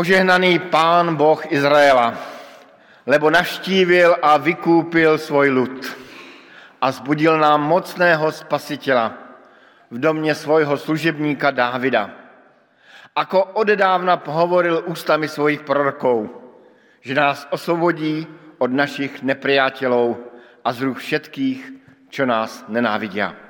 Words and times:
Požehnaný 0.00 0.72
pán 0.72 1.12
Boh 1.12 1.44
Izraela, 1.52 2.16
lebo 3.04 3.28
navštívil 3.28 4.16
a 4.24 4.40
vykúpil 4.40 5.20
svoj 5.20 5.52
ľud 5.52 5.76
a 6.80 6.88
zbudil 6.88 7.36
nám 7.36 7.60
mocného 7.60 8.32
spasitela 8.32 9.12
v 9.92 10.00
domě 10.00 10.32
svojho 10.32 10.72
služebníka 10.80 11.52
Dávida. 11.52 12.16
Ako 13.12 13.60
odedávna 13.60 14.16
hovoril 14.24 14.88
ústami 14.88 15.28
svojich 15.28 15.68
prorokov, 15.68 16.32
že 17.04 17.12
nás 17.12 17.44
osvobodí 17.52 18.24
od 18.56 18.72
našich 18.72 19.20
nepriateľov 19.20 20.16
a 20.64 20.68
z 20.72 20.78
rúk 20.80 20.96
všetkých, 20.96 21.60
čo 22.08 22.24
nás 22.24 22.64
nenávidia. 22.72 23.49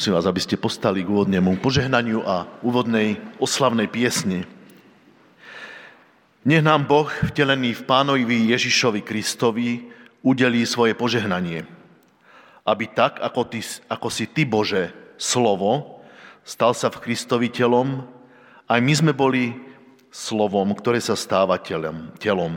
Prosím 0.00 0.16
vás, 0.16 0.32
aby 0.32 0.40
ste 0.40 0.56
postali 0.56 1.04
k 1.04 1.12
úvodnému 1.12 1.60
požehnaniu 1.60 2.24
a 2.24 2.48
úvodnej 2.64 3.20
oslavnej 3.36 3.84
piesni. 3.84 4.48
Nech 6.40 6.64
nám 6.64 6.88
Boh, 6.88 7.12
vtelený 7.28 7.76
v 7.76 7.84
pánovi 7.84 8.48
Ježišovi 8.48 9.04
Kristovi, 9.04 9.92
udelí 10.24 10.64
svoje 10.64 10.96
požehnanie. 10.96 11.68
Aby 12.64 12.88
tak, 12.96 13.20
ako, 13.20 13.44
ty, 13.44 13.60
ako 13.92 14.08
si 14.08 14.24
Ty, 14.24 14.48
Bože, 14.48 14.88
slovo, 15.20 16.00
stal 16.48 16.72
sa 16.72 16.88
v 16.88 17.04
Kristovi 17.04 17.52
telom, 17.52 18.00
aj 18.72 18.80
my 18.80 18.92
sme 18.96 19.12
boli 19.12 19.52
slovom, 20.08 20.72
ktoré 20.80 21.04
sa 21.04 21.12
stáva 21.12 21.60
telom. 21.60 22.08
telom. 22.16 22.56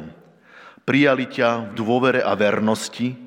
Prijali 0.87 1.27
ťa 1.27 1.75
v 1.75 1.75
dôvere 1.75 2.23
a 2.23 2.39
vernosti 2.39 3.19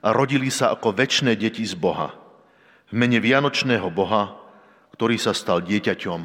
a 0.00 0.16
rodili 0.16 0.48
sa 0.48 0.72
ako 0.72 0.96
väčšie 0.96 1.36
deti 1.36 1.68
z 1.68 1.76
Boha– 1.76 2.16
v 2.88 2.92
mene 2.96 3.20
Vianočného 3.20 3.88
Boha, 3.92 4.36
ktorý 4.96 5.20
sa 5.20 5.36
stal 5.36 5.60
dieťaťom. 5.60 6.20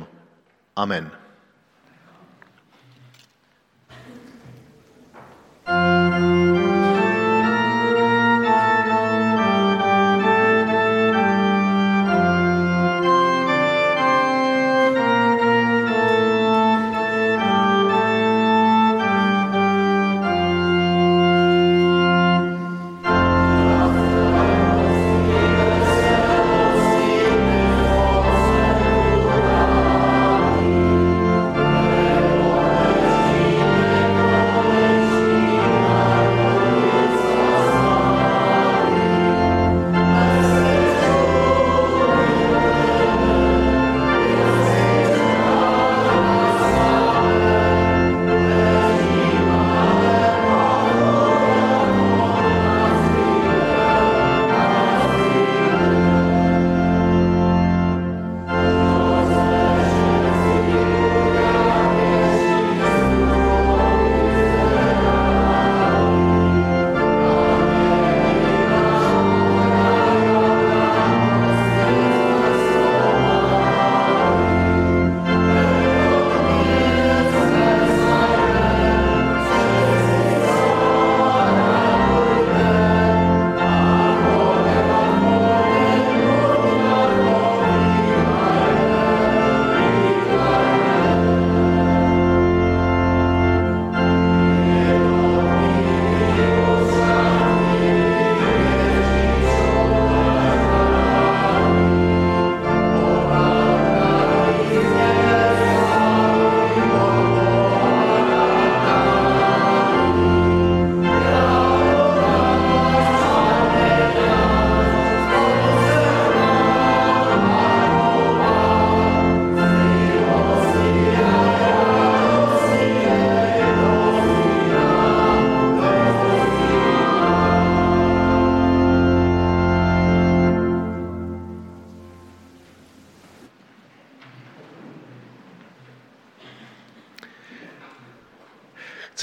Amen. 0.79 1.22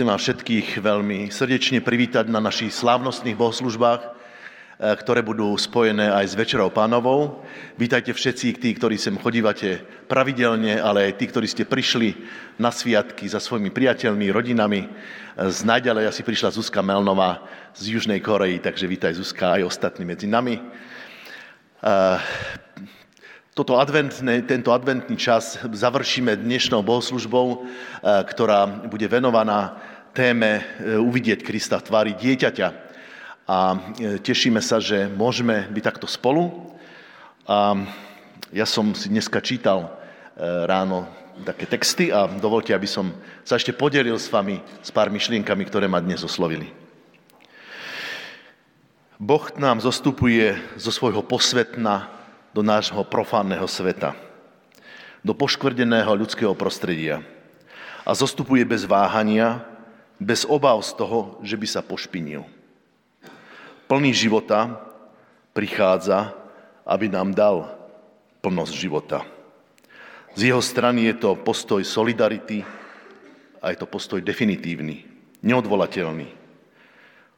Chcem 0.01 0.17
vás 0.17 0.25
všetkých 0.25 0.81
veľmi 0.81 1.29
srdečne 1.29 1.85
privítať 1.85 2.25
na 2.33 2.41
našich 2.41 2.73
slávnostných 2.73 3.37
bohoslužbách, 3.37 4.01
eh, 4.01 4.97
ktoré 4.97 5.21
budú 5.21 5.53
spojené 5.61 6.09
aj 6.09 6.25
s 6.25 6.39
Večerou 6.41 6.73
pánovou. 6.73 7.45
Vítajte 7.77 8.17
všetci 8.17 8.57
tí, 8.57 8.73
ktorí 8.73 8.97
sem 8.97 9.21
chodívate 9.21 9.85
pravidelne, 10.09 10.81
ale 10.81 11.13
aj 11.13 11.21
tí, 11.21 11.29
ktorí 11.29 11.45
ste 11.45 11.69
prišli 11.69 12.17
na 12.57 12.73
sviatky 12.73 13.29
za 13.29 13.45
svojimi 13.45 13.69
priateľmi, 13.69 14.33
rodinami. 14.33 14.89
Z 15.37 15.69
najďalej 15.69 16.17
asi 16.17 16.25
prišla 16.25 16.57
Zuzka 16.57 16.81
Melnová 16.81 17.45
z 17.77 17.93
Južnej 17.93 18.25
Koreji, 18.25 18.57
takže 18.57 18.89
vítaj 18.89 19.21
Zuzka 19.21 19.61
aj 19.61 19.69
ostatní 19.69 20.09
medzi 20.09 20.25
nami. 20.25 20.65
Toto 23.61 23.77
adventné, 23.77 24.41
tento 24.49 24.73
adventný 24.73 25.21
čas 25.21 25.61
završíme 25.61 26.33
dnešnou 26.33 26.81
bohoslužbou, 26.81 27.61
eh, 27.61 28.25
ktorá 28.25 28.89
bude 28.89 29.05
venovaná 29.05 29.77
téme 30.17 30.65
eh, 30.65 30.97
uvidieť 30.97 31.45
Krista 31.45 31.77
v 31.77 31.85
tvári 31.85 32.13
dieťaťa. 32.17 32.69
A 33.45 33.77
eh, 33.77 34.17
tešíme 34.17 34.65
sa, 34.65 34.81
že 34.81 35.13
môžeme 35.13 35.69
byť 35.77 35.85
takto 35.85 36.09
spolu. 36.09 36.73
A 37.45 37.77
ja 38.49 38.65
som 38.65 38.97
si 38.97 39.13
dneska 39.13 39.45
čítal 39.45 39.93
ráno 40.41 41.05
také 41.45 41.69
texty 41.69 42.09
a 42.09 42.33
dovolte, 42.33 42.73
aby 42.73 42.89
som 42.89 43.13
sa 43.45 43.61
ešte 43.61 43.77
podelil 43.77 44.17
s 44.17 44.33
vami 44.33 44.57
s 44.81 44.89
pár 44.89 45.13
myšlienkami, 45.13 45.69
ktoré 45.69 45.85
ma 45.85 46.01
dnes 46.01 46.25
oslovili. 46.25 46.73
Boh 49.21 49.53
nám 49.61 49.85
zostupuje 49.85 50.57
zo 50.81 50.89
svojho 50.89 51.21
posvetna 51.21 52.20
do 52.51 52.63
nášho 52.67 53.03
profánneho 53.07 53.67
sveta, 53.71 54.19
do 55.23 55.37
poškvrdeného 55.37 56.11
ľudského 56.17 56.55
prostredia 56.57 57.23
a 58.03 58.11
zostupuje 58.17 58.67
bez 58.67 58.83
váhania, 58.89 59.63
bez 60.19 60.43
obav 60.49 60.83
z 60.83 60.97
toho, 60.99 61.39
že 61.47 61.55
by 61.55 61.67
sa 61.69 61.81
pošpinil. 61.85 62.43
Plný 63.87 64.11
života 64.15 64.79
prichádza, 65.55 66.35
aby 66.87 67.07
nám 67.11 67.35
dal 67.35 67.71
plnosť 68.43 68.75
života. 68.75 69.23
Z 70.35 70.51
jeho 70.51 70.63
strany 70.63 71.11
je 71.11 71.15
to 71.19 71.39
postoj 71.39 71.83
solidarity 71.83 72.63
a 73.61 73.75
je 73.75 73.77
to 73.79 73.87
postoj 73.87 74.23
definitívny, 74.23 75.05
neodvolateľný. 75.43 76.29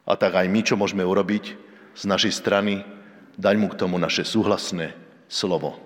A 0.04 0.12
tak 0.19 0.37
aj 0.37 0.47
my, 0.50 0.61
čo 0.61 0.76
môžeme 0.76 1.02
urobiť 1.02 1.45
z 1.97 2.02
našej 2.04 2.33
strany, 2.37 2.85
dať 3.40 3.54
mu 3.57 3.73
k 3.73 3.78
tomu 3.78 3.97
naše 3.97 4.23
súhlasné 4.28 5.01
slovo. 5.32 5.80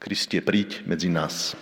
Kriste, 0.00 0.40
príď 0.40 0.88
medzi 0.88 1.12
nás. 1.12 1.52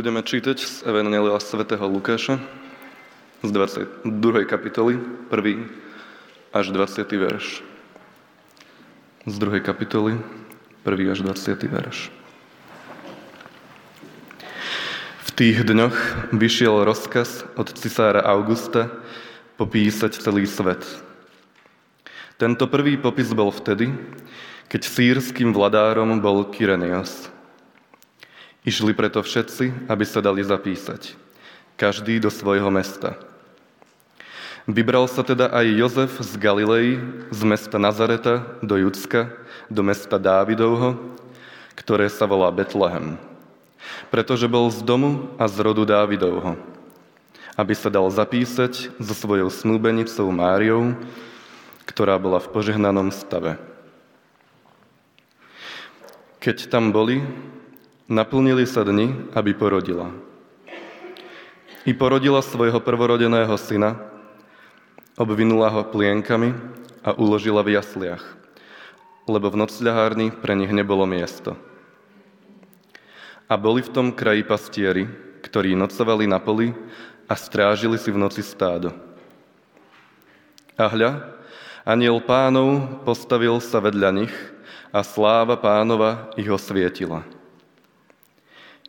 Budeme 0.00 0.24
čítať 0.24 0.56
z 0.56 0.80
Evangelia 0.88 1.36
svätého 1.44 1.84
Lukáša 1.84 2.40
z 3.44 3.52
22. 3.52 4.48
kapitoly, 4.48 4.96
1. 5.28 6.56
až 6.56 6.72
20. 6.72 7.04
verš. 7.20 7.60
Z 9.28 9.34
2. 9.36 9.60
kapitoly, 9.60 10.16
1. 10.88 11.12
až 11.12 11.20
20. 11.20 11.52
verš. 11.68 12.08
V 15.20 15.30
tých 15.36 15.68
dňoch 15.68 16.32
vyšiel 16.32 16.80
rozkaz 16.88 17.44
od 17.60 17.68
cisára 17.68 18.24
Augusta 18.24 18.88
popísať 19.60 20.16
celý 20.16 20.48
svet. 20.48 20.80
Tento 22.40 22.64
prvý 22.72 22.96
popis 22.96 23.36
bol 23.36 23.52
vtedy, 23.52 23.92
keď 24.64 24.80
sírským 24.80 25.52
vladárom 25.52 26.24
bol 26.24 26.48
Kyrenios. 26.48 27.28
Išli 28.60 28.92
preto 28.92 29.24
všetci, 29.24 29.88
aby 29.88 30.04
sa 30.04 30.20
dali 30.20 30.44
zapísať, 30.44 31.16
každý 31.80 32.20
do 32.20 32.28
svojho 32.28 32.68
mesta. 32.68 33.16
Vybral 34.68 35.08
sa 35.08 35.24
teda 35.24 35.48
aj 35.48 35.66
Jozef 35.80 36.12
z 36.20 36.36
Galilei, 36.36 37.00
z 37.32 37.40
mesta 37.48 37.80
Nazareta 37.80 38.44
do 38.60 38.76
Judska, 38.76 39.32
do 39.72 39.80
mesta 39.80 40.20
Dávidovho, 40.20 41.00
ktoré 41.72 42.12
sa 42.12 42.28
volá 42.28 42.52
Betlehem, 42.52 43.16
pretože 44.12 44.44
bol 44.44 44.68
z 44.68 44.84
domu 44.84 45.32
a 45.40 45.48
z 45.48 45.56
rodu 45.64 45.88
Dávidovho, 45.88 46.60
aby 47.56 47.72
sa 47.72 47.88
dal 47.88 48.04
zapísať 48.12 48.92
so 49.00 49.14
svojou 49.16 49.48
snúbenicou 49.48 50.28
Máriou, 50.28 50.92
ktorá 51.88 52.20
bola 52.20 52.36
v 52.36 52.52
požehnanom 52.52 53.08
stave. 53.08 53.56
Keď 56.44 56.68
tam 56.68 56.92
boli, 56.92 57.24
naplnili 58.10 58.66
sa 58.66 58.82
dni, 58.82 59.30
aby 59.38 59.54
porodila. 59.54 60.10
I 61.86 61.94
porodila 61.94 62.42
svojho 62.42 62.82
prvorodeného 62.82 63.54
syna, 63.54 63.96
obvinula 65.14 65.70
ho 65.70 65.86
plienkami 65.86 66.52
a 67.06 67.14
uložila 67.14 67.62
v 67.62 67.78
jasliach, 67.78 68.20
lebo 69.30 69.48
v 69.48 69.62
nocľahárni 69.62 70.34
pre 70.42 70.58
nich 70.58 70.74
nebolo 70.74 71.06
miesto. 71.06 71.54
A 73.46 73.54
boli 73.54 73.86
v 73.86 73.94
tom 73.94 74.10
kraji 74.10 74.42
pastieri, 74.42 75.06
ktorí 75.46 75.78
nocovali 75.78 76.26
na 76.26 76.42
poli 76.42 76.74
a 77.30 77.34
strážili 77.38 77.96
si 77.96 78.10
v 78.10 78.20
noci 78.20 78.42
stádo. 78.42 78.90
A 80.74 80.90
hľa, 80.90 81.40
Aniel 81.86 82.20
pánov 82.20 83.00
postavil 83.08 83.56
sa 83.62 83.80
vedľa 83.80 84.10
nich 84.12 84.34
a 84.92 85.00
sláva 85.00 85.56
pánova 85.56 86.28
ich 86.36 86.46
osvietila. 86.46 87.39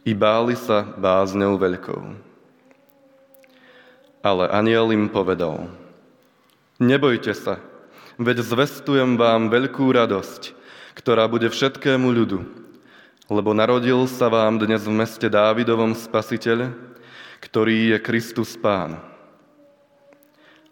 I 0.02 0.18
báli 0.18 0.58
sa 0.58 0.82
bázňou 0.82 1.62
veľkou. 1.62 2.02
Ale 4.26 4.50
aniel 4.50 4.90
im 4.90 5.06
povedal, 5.06 5.70
nebojte 6.82 7.38
sa, 7.38 7.62
veď 8.18 8.42
zvestujem 8.42 9.14
vám 9.14 9.54
veľkú 9.54 9.86
radosť, 9.94 10.58
ktorá 10.98 11.30
bude 11.30 11.54
všetkému 11.54 12.10
ľudu, 12.10 12.42
lebo 13.30 13.54
narodil 13.54 14.10
sa 14.10 14.26
vám 14.30 14.58
dnes 14.58 14.82
v 14.90 14.94
meste 15.06 15.30
Dávidovom 15.30 15.94
spasiteľ, 15.94 16.74
ktorý 17.38 17.94
je 17.94 17.98
Kristus 18.02 18.58
Pán. 18.58 18.98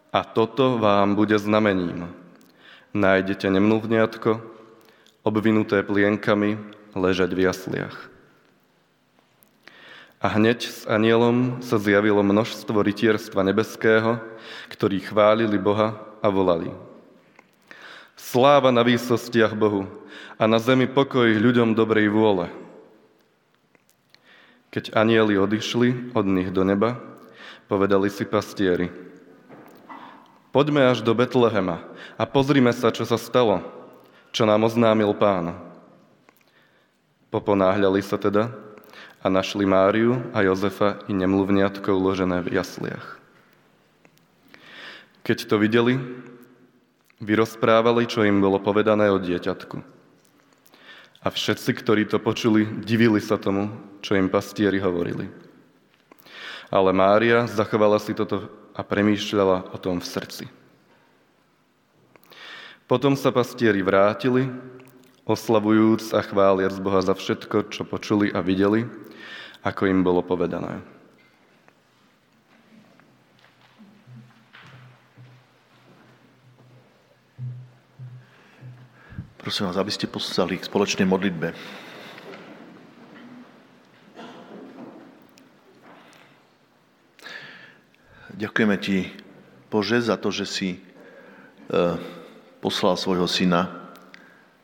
A 0.10 0.26
toto 0.26 0.82
vám 0.82 1.13
bude 1.13 1.38
znamením. 1.38 2.10
Nájdete 2.98 3.46
nemluvňatko, 3.54 4.42
obvinuté 5.22 5.86
plienkami, 5.86 6.58
ležať 6.98 7.30
v 7.38 7.46
jasliach. 7.46 8.10
A 10.19 10.27
hneď 10.36 10.67
s 10.67 10.84
anielom 10.84 11.63
sa 11.63 11.79
zjavilo 11.79 12.19
množstvo 12.19 12.75
rytierstva 12.84 13.39
nebeského, 13.47 14.19
ktorí 14.67 14.99
chválili 14.99 15.55
Boha 15.55 15.95
a 16.19 16.27
volali. 16.27 16.75
Sláva 18.19 18.69
na 18.69 18.84
výsostiach 18.84 19.55
Bohu 19.55 19.88
a 20.36 20.43
na 20.43 20.60
zemi 20.60 20.91
pokoj 20.91 21.27
ľuďom 21.27 21.71
dobrej 21.71 22.12
vôle. 22.12 22.51
Keď 24.75 24.91
anieli 24.93 25.39
odišli 25.39 26.12
od 26.12 26.25
nich 26.27 26.51
do 26.51 26.67
neba, 26.67 26.99
povedali 27.71 28.12
si 28.12 28.27
pastieri– 28.27 28.91
Poďme 30.49 30.89
až 30.89 31.05
do 31.05 31.13
Betlehema 31.13 31.86
a 32.17 32.25
pozrime 32.25 32.73
sa, 32.73 32.89
čo 32.89 33.05
sa 33.05 33.21
stalo, 33.21 33.62
čo 34.34 34.49
nám 34.49 34.65
oznámil 34.65 35.13
pán. 35.13 35.53
Poponáhľali 37.29 38.01
sa 38.01 38.17
teda 38.17 38.49
a 39.19 39.27
našli 39.27 39.67
Máriu 39.67 40.23
a 40.32 40.41
Jozefa 40.41 41.03
i 41.08 41.13
nemluvniatko 41.13 41.91
uložené 41.91 42.39
v 42.39 42.55
jasliach. 42.55 43.19
Keď 45.27 45.38
to 45.45 45.55
videli, 45.60 45.99
vyrozprávali, 47.19 48.08
čo 48.08 48.23
im 48.23 48.39
bolo 48.39 48.63
povedané 48.63 49.12
o 49.12 49.19
dieťatku. 49.19 49.77
A 51.19 51.27
všetci, 51.27 51.71
ktorí 51.75 52.08
to 52.08 52.15
počuli, 52.15 52.63
divili 52.79 53.19
sa 53.19 53.36
tomu, 53.36 53.67
čo 53.99 54.15
im 54.15 54.32
pastieri 54.32 54.79
hovorili. 54.79 55.27
Ale 56.71 56.95
Mária 56.95 57.43
zachovala 57.43 57.99
si 57.99 58.15
toto 58.15 58.47
a 58.71 58.82
premýšľala 58.88 59.75
o 59.75 59.77
tom 59.77 59.99
v 59.99 60.08
srdci. 60.08 60.45
Potom 62.88 63.19
sa 63.19 63.36
pastieri 63.36 63.84
vrátili, 63.84 64.47
oslavujúc 65.27 66.15
a 66.15 66.23
chváliac 66.23 66.73
Boha 66.79 67.03
za 67.03 67.13
všetko, 67.13 67.69
čo 67.69 67.84
počuli 67.84 68.32
a 68.32 68.39
videli, 68.39 68.88
ako 69.63 69.91
im 69.91 70.00
bolo 70.04 70.24
povedané. 70.24 70.80
Prosím 79.39 79.72
vás, 79.72 79.82
aby 79.82 79.89
ste 79.89 80.06
poslali 80.06 80.60
k 80.60 80.67
spoločnej 80.67 81.08
modlitbe. 81.10 81.50
Ďakujeme 88.39 88.78
ti, 88.80 89.10
Bože, 89.67 90.00
za 90.00 90.15
to, 90.15 90.32
že 90.32 90.45
si 90.48 90.69
e, 90.76 90.80
poslal 92.63 92.95
svojho 92.95 93.28
syna 93.28 93.89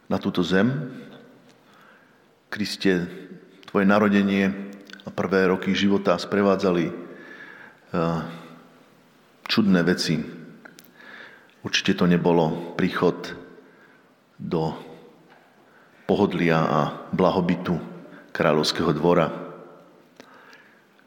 na 0.08 0.16
túto 0.16 0.46
zem. 0.46 0.72
Kriste, 2.48 3.10
tvoje 3.68 3.84
narodenie 3.84 4.75
prvé 5.16 5.48
roky 5.48 5.72
života 5.72 6.20
sprevádzali 6.20 6.86
e, 6.86 6.94
čudné 9.48 9.82
veci. 9.88 10.20
Určite 11.66 11.98
to 11.98 12.06
nebolo 12.06 12.76
príchod 12.78 13.34
do 14.36 14.76
pohodlia 16.06 16.60
a 16.62 16.82
blahobytu 17.10 17.80
kráľovského 18.36 18.92
dvora. 18.94 19.32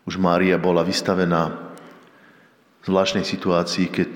Už 0.09 0.17
Mária 0.17 0.57
bola 0.57 0.83
vystavená 0.83 1.69
zvláštnej 2.89 3.23
situácii, 3.23 3.87
keď 3.93 4.11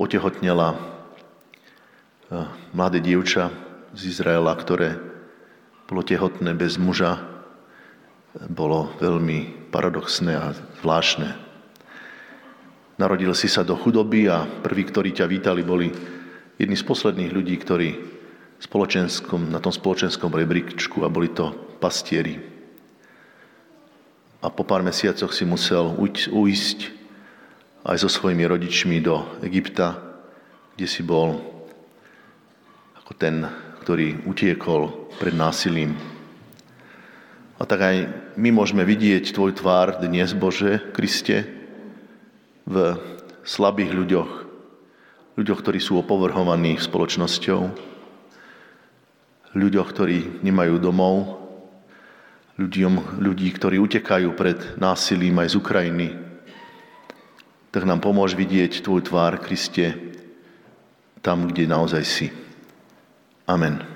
otehotnela 0.00 0.72
eh, 0.72 2.48
mladé 2.72 3.04
dievča 3.04 3.52
z 3.92 4.00
Izraela, 4.08 4.56
ktoré 4.56 4.96
bolo 5.84 6.00
tehotné 6.00 6.56
bez 6.56 6.80
muža, 6.80 7.20
bolo 8.48 8.92
veľmi 8.96 9.68
paradoxné 9.68 10.32
a 10.36 10.56
zvláštne. 10.80 11.36
Narodil 12.96 13.32
si 13.36 13.48
sa 13.48 13.64
do 13.64 13.76
chudoby 13.76 14.28
a 14.28 14.44
prví, 14.44 14.88
ktorí 14.88 15.12
ťa 15.16 15.26
vítali, 15.28 15.64
boli 15.64 15.92
jedni 16.56 16.76
z 16.76 16.84
posledných 16.86 17.32
ľudí, 17.32 17.56
ktorí 17.60 17.88
na 19.50 19.58
tom 19.58 19.74
spoločenskom 19.74 20.30
rebríčku 20.30 21.02
a 21.02 21.10
boli 21.10 21.34
to 21.34 21.50
pastieri. 21.82 22.38
A 24.38 24.46
po 24.50 24.62
pár 24.62 24.86
mesiacoch 24.86 25.34
si 25.34 25.42
musel 25.42 25.90
uísť 26.30 26.78
aj 27.82 27.96
so 27.98 28.08
svojimi 28.08 28.46
rodičmi 28.46 29.02
do 29.02 29.26
Egypta, 29.42 29.98
kde 30.78 30.86
si 30.86 31.02
bol 31.02 31.42
ako 33.02 33.12
ten, 33.18 33.42
ktorý 33.82 34.22
utiekol 34.30 35.10
pred 35.18 35.34
násilím. 35.34 36.11
A 37.62 37.66
tak 37.66 37.78
aj 37.78 37.96
my 38.34 38.50
môžeme 38.50 38.82
vidieť 38.82 39.30
Tvoj 39.30 39.54
tvár 39.54 40.02
dnes, 40.02 40.34
Bože, 40.34 40.82
Kriste, 40.90 41.46
v 42.66 42.98
slabých 43.46 43.94
ľuďoch, 43.94 44.30
ľuďoch, 45.38 45.60
ktorí 45.62 45.78
sú 45.78 45.94
opovrhovaní 46.02 46.82
spoločnosťou, 46.82 47.60
ľuďoch, 49.54 49.88
ktorí 49.94 50.42
nemajú 50.42 50.74
domov, 50.82 51.38
ľuďom, 52.58 53.22
ľudí, 53.22 53.54
ktorí 53.54 53.78
utekajú 53.78 54.34
pred 54.34 54.58
násilím 54.82 55.38
aj 55.46 55.54
z 55.54 55.58
Ukrajiny, 55.62 56.08
tak 57.70 57.86
nám 57.86 58.02
pomôž 58.02 58.34
vidieť 58.34 58.82
Tvoj 58.82 59.06
tvár, 59.06 59.38
Kriste, 59.38 60.18
tam, 61.22 61.46
kde 61.46 61.70
naozaj 61.70 62.02
si. 62.02 62.26
Amen. 63.46 63.91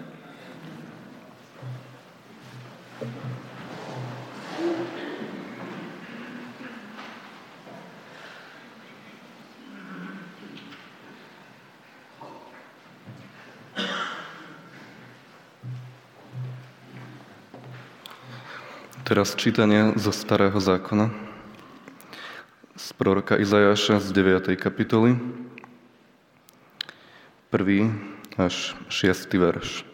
Teraz 19.17 19.33
čítanie 19.33 19.97
zo 19.97 20.13
Starého 20.13 20.61
zákona 20.61 21.09
z 22.77 22.87
proroka 23.01 23.41
Izajaša 23.41 24.05
z 24.05 24.13
9. 24.13 24.61
kapitoly, 24.61 25.17
1. 27.49 27.97
až 28.37 28.77
6. 28.93 29.33
verš. 29.41 29.89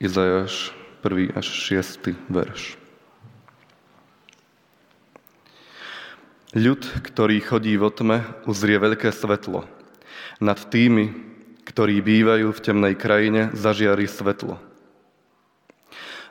Izajaš, 0.00 0.72
1. 1.04 1.36
až 1.36 1.44
6. 1.44 2.16
verš. 2.32 2.80
Ľud, 6.56 6.80
ktorý 7.04 7.36
chodí 7.44 7.76
vo 7.76 7.92
tme, 7.92 8.24
uzrie 8.48 8.80
veľké 8.80 9.12
svetlo. 9.12 9.68
Nad 10.40 10.72
tými, 10.72 11.12
ktorí 11.68 12.00
bývajú 12.00 12.48
v 12.48 12.64
temnej 12.64 12.96
krajine, 12.96 13.52
zažiari 13.52 14.08
svetlo. 14.08 14.69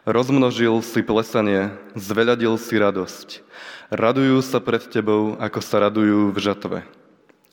Rozmnožil 0.07 0.79
si 0.79 1.03
plesanie, 1.03 1.75
zveľadil 1.91 2.55
si 2.55 2.79
radosť. 2.79 3.43
Radujú 3.91 4.39
sa 4.39 4.63
pred 4.63 4.79
tebou, 4.87 5.35
ako 5.35 5.59
sa 5.59 5.83
radujú 5.83 6.31
v 6.31 6.37
žatve. 6.39 6.79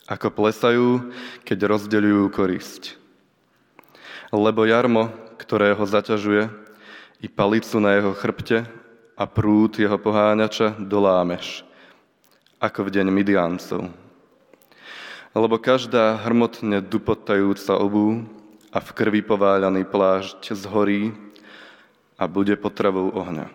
Ako 0.07 0.31
plesajú, 0.31 1.11
keď 1.43 1.75
rozdeľujú 1.75 2.23
korisť. 2.31 2.95
Lebo 4.31 4.63
jarmo, 4.63 5.11
ktoré 5.35 5.75
ho 5.75 5.83
zaťažuje, 5.83 6.47
i 7.19 7.27
palicu 7.27 7.81
na 7.83 7.97
jeho 7.99 8.13
chrbte 8.15 8.63
a 9.17 9.23
prúd 9.25 9.75
jeho 9.81 9.97
poháňača 9.97 10.77
dolámeš 10.77 11.65
ako 12.57 12.87
v 12.87 12.93
deň 12.93 13.07
Midiancov. 13.13 13.89
Lebo 15.37 15.55
každá 15.61 16.17
hrmotne 16.25 16.81
dupotajúca 16.81 17.77
obú 17.77 18.25
a 18.73 18.81
v 18.81 18.89
krvi 18.93 19.21
pováľaný 19.21 19.85
plášť 19.85 20.57
zhorí 20.57 21.26
a 22.17 22.25
bude 22.25 22.57
potravou 22.57 23.13
ohňa. 23.13 23.47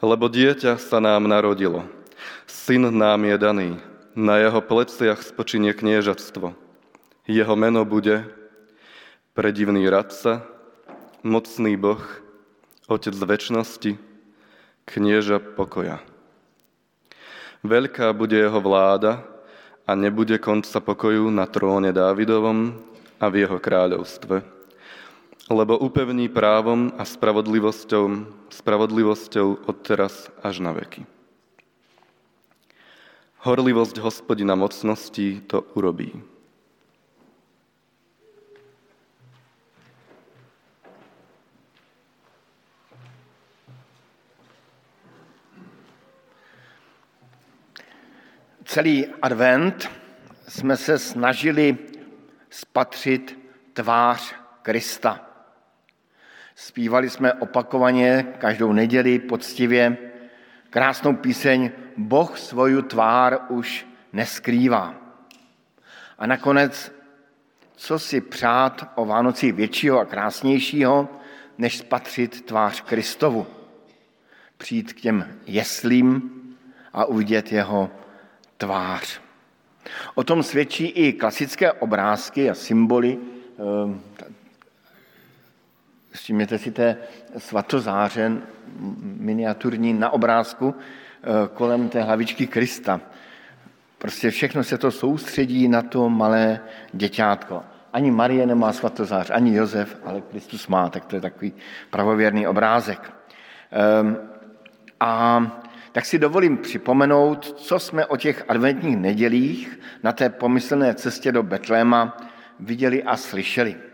Lebo 0.00 0.26
dieťa 0.32 0.80
sa 0.80 0.98
nám 0.98 1.28
narodilo, 1.28 1.84
syn 2.48 2.88
nám 2.88 3.28
je 3.28 3.36
daný, 3.36 3.70
na 4.18 4.40
jeho 4.42 4.58
pleciach 4.58 5.22
spočinie 5.22 5.70
kniežatstvo. 5.76 6.56
Jeho 7.28 7.54
meno 7.54 7.86
bude 7.86 8.26
predivný 9.36 9.86
radca, 9.86 10.42
mocný 11.22 11.78
Boh, 11.78 12.02
Otec 12.88 13.12
väčšnosti, 13.14 14.00
knieža 14.88 15.38
pokoja. 15.54 16.00
Veľká 17.60 18.10
bude 18.16 18.32
jeho 18.32 18.58
vláda 18.64 19.20
a 19.84 19.92
nebude 19.92 20.40
konca 20.40 20.80
pokoju 20.80 21.28
na 21.28 21.44
tróne 21.44 21.92
Dávidovom 21.92 22.80
a 23.20 23.28
v 23.28 23.44
jeho 23.44 23.60
kráľovstve. 23.60 24.57
Lebo 25.50 25.78
upevní 25.80 26.28
právom 26.28 26.92
a 27.00 27.04
spravodlivosťou, 27.08 28.04
spravodlivosťou 28.52 29.64
od 29.64 29.76
teraz 29.80 30.28
až 30.44 30.60
na 30.60 30.76
veky. 30.76 31.08
Horlivosť 33.48 33.96
hospodina 34.04 34.52
mocností 34.54 35.40
to 35.48 35.64
urobí. 35.72 36.12
celý 48.78 49.06
advent 49.22 49.90
jsme 50.48 50.76
se 50.76 50.98
snažili 50.98 51.78
spatřit 52.50 53.38
tvář 53.72 54.34
Krista. 54.62 55.27
Spívali 56.60 57.10
jsme 57.10 57.32
opakovaně 57.32 58.26
každou 58.38 58.72
neděli 58.72 59.18
poctivě 59.18 59.96
krásnou 60.70 61.16
píseň 61.16 61.70
Boh 61.96 62.38
svoju 62.38 62.82
tvár 62.82 63.38
už 63.48 63.86
neskrývá. 64.12 64.94
A 66.18 66.26
nakonec, 66.26 66.92
co 67.76 67.98
si 67.98 68.20
přát 68.20 68.92
o 68.94 69.06
Vánoci 69.06 69.52
většího 69.52 70.00
a 70.00 70.04
krásnějšího, 70.04 71.08
než 71.58 71.78
spatřit 71.78 72.46
tvář 72.46 72.80
Kristovu. 72.80 73.46
Přijít 74.56 74.92
k 74.92 75.00
těm 75.00 75.34
jeslím 75.46 76.30
a 76.92 77.04
uvidět 77.04 77.52
jeho 77.52 77.90
tvář. 78.56 79.20
O 80.14 80.24
tom 80.24 80.42
svědčí 80.42 80.86
i 80.86 81.12
klasické 81.12 81.72
obrázky 81.72 82.50
a 82.50 82.54
symboly. 82.54 83.18
Všimněte 86.18 86.58
si 86.58 86.70
té 86.70 86.96
svatozáře 87.38 88.32
miniaturní 89.02 89.94
na 89.94 90.10
obrázku 90.10 90.74
eh, 90.74 91.26
kolem 91.54 91.88
té 91.88 92.02
hlavičky 92.02 92.46
Krista. 92.46 93.00
Prostě 93.98 94.30
všechno 94.30 94.64
se 94.64 94.78
to 94.78 94.90
soustředí 94.90 95.68
na 95.68 95.82
to 95.82 96.10
malé 96.10 96.60
děťátko. 96.92 97.62
Ani 97.92 98.10
Marie 98.10 98.46
nemá 98.46 98.72
svatozář, 98.72 99.30
ani 99.30 99.54
Josef, 99.54 99.96
ale 100.04 100.20
Kristus 100.20 100.66
má, 100.66 100.88
tak 100.88 101.04
to 101.04 101.16
je 101.16 101.20
takový 101.20 101.52
pravověrný 101.90 102.46
obrázek. 102.46 103.12
Ehm, 103.70 104.16
a 105.00 105.42
tak 105.92 106.06
si 106.06 106.18
dovolím 106.18 106.58
připomenout, 106.58 107.44
co 107.44 107.78
jsme 107.78 108.06
o 108.06 108.16
těch 108.16 108.44
adventních 108.48 108.96
nedělích 108.96 109.80
na 110.02 110.12
té 110.12 110.28
pomyslné 110.28 110.94
cestě 110.94 111.32
do 111.32 111.42
Betléma 111.42 112.16
viděli 112.60 113.02
a 113.02 113.16
slyšeli. 113.16 113.87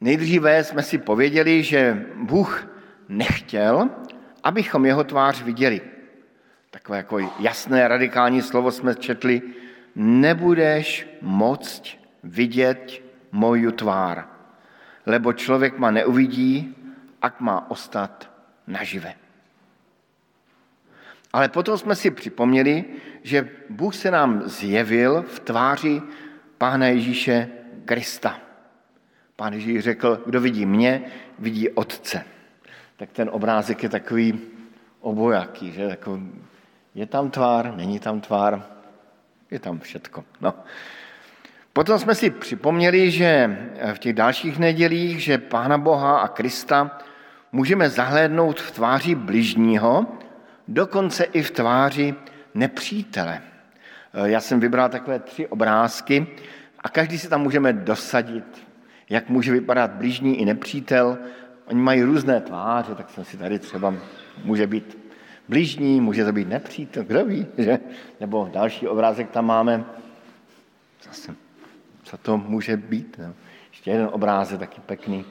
Nejdříve 0.00 0.64
jsme 0.64 0.82
si 0.82 0.98
pověděli, 0.98 1.62
že 1.62 2.06
Bůh 2.14 2.68
nechtěl, 3.08 3.90
abychom 4.42 4.86
jeho 4.86 5.04
tvář 5.04 5.42
viděli. 5.42 5.80
Takové 6.70 6.98
jako 6.98 7.18
jasné 7.18 7.88
radikální 7.88 8.42
slovo 8.42 8.70
jsme 8.70 8.94
četli, 8.94 9.42
nebudeš 9.94 11.06
moct 11.22 11.82
vidět 12.22 13.02
moju 13.32 13.70
tvár, 13.70 14.28
lebo 15.06 15.32
člověk 15.32 15.78
ma 15.78 15.90
neuvidí, 15.90 16.76
ak 17.22 17.40
má 17.40 17.70
ostat 17.70 18.30
nažive. 18.66 19.14
Ale 21.32 21.48
potom 21.48 21.78
jsme 21.78 21.94
si 21.94 22.10
připomněli, 22.10 22.84
že 23.22 23.48
Bůh 23.70 23.94
se 23.94 24.10
nám 24.10 24.42
zjevil 24.48 25.22
v 25.22 25.40
tváři 25.40 26.02
Pána 26.58 26.86
Ježíše 26.86 27.48
Krista. 27.84 28.45
Pán 29.36 29.52
Ježíš 29.52 29.84
řekl, 29.84 30.22
kdo 30.26 30.40
vidí 30.40 30.66
mě, 30.66 31.02
vidí 31.38 31.68
Otce. 31.68 32.24
Tak 32.96 33.10
ten 33.12 33.28
obrázek 33.32 33.82
je 33.82 33.88
takový 33.88 34.40
obojaký, 35.00 35.72
že 35.72 35.82
jako 35.82 36.20
je 36.94 37.06
tam 37.06 37.30
tvár, 37.30 37.76
není 37.76 37.98
tam 37.98 38.20
tvár, 38.20 38.66
je 39.50 39.58
tam 39.58 39.80
všetko. 39.80 40.24
No. 40.40 40.54
Potom 41.72 41.98
jsme 41.98 42.14
si 42.14 42.30
připomněli, 42.30 43.10
že 43.10 43.58
v 43.94 43.98
těch 43.98 44.12
dalších 44.12 44.58
nedělích, 44.58 45.22
že 45.22 45.38
Pána 45.38 45.78
Boha 45.78 46.18
a 46.18 46.28
Krista 46.28 46.98
můžeme 47.52 47.90
zahlédnout 47.90 48.60
v 48.60 48.70
tváři 48.70 49.14
bližního, 49.14 50.06
dokonce 50.68 51.24
i 51.24 51.42
v 51.42 51.50
tváři 51.50 52.14
nepřítele. 52.54 53.42
Já 54.24 54.40
jsem 54.40 54.60
vybral 54.60 54.88
takové 54.88 55.18
tři 55.18 55.46
obrázky 55.46 56.26
a 56.80 56.88
každý 56.88 57.18
si 57.18 57.28
tam 57.28 57.42
můžeme 57.42 57.72
dosadit, 57.72 58.65
jak 59.10 59.28
může 59.28 59.52
vypadat 59.52 59.90
blížní 59.90 60.40
i 60.40 60.44
nepřítel. 60.44 61.18
Oni 61.66 61.80
mají 61.80 62.02
různé 62.02 62.40
tváře, 62.40 62.94
tak 62.94 63.10
jsem 63.10 63.24
si 63.24 63.36
tady 63.36 63.58
třeba, 63.58 63.94
může 64.44 64.66
být 64.66 64.98
blížní, 65.48 66.00
může 66.00 66.24
to 66.24 66.32
být 66.32 66.48
nepřítel, 66.48 67.04
kdo 67.04 67.24
ví, 67.24 67.46
že? 67.58 67.78
Nebo 68.20 68.50
další 68.52 68.88
obrázek 68.88 69.30
tam 69.30 69.46
máme. 69.46 69.84
Zase, 71.02 71.34
co 72.02 72.16
to 72.16 72.38
může 72.38 72.76
být? 72.76 73.16
No. 73.18 73.34
Ještě 73.70 73.90
jeden 73.90 74.08
obrázek 74.12 74.58
taky 74.58 74.80
pěkný. 74.80 75.24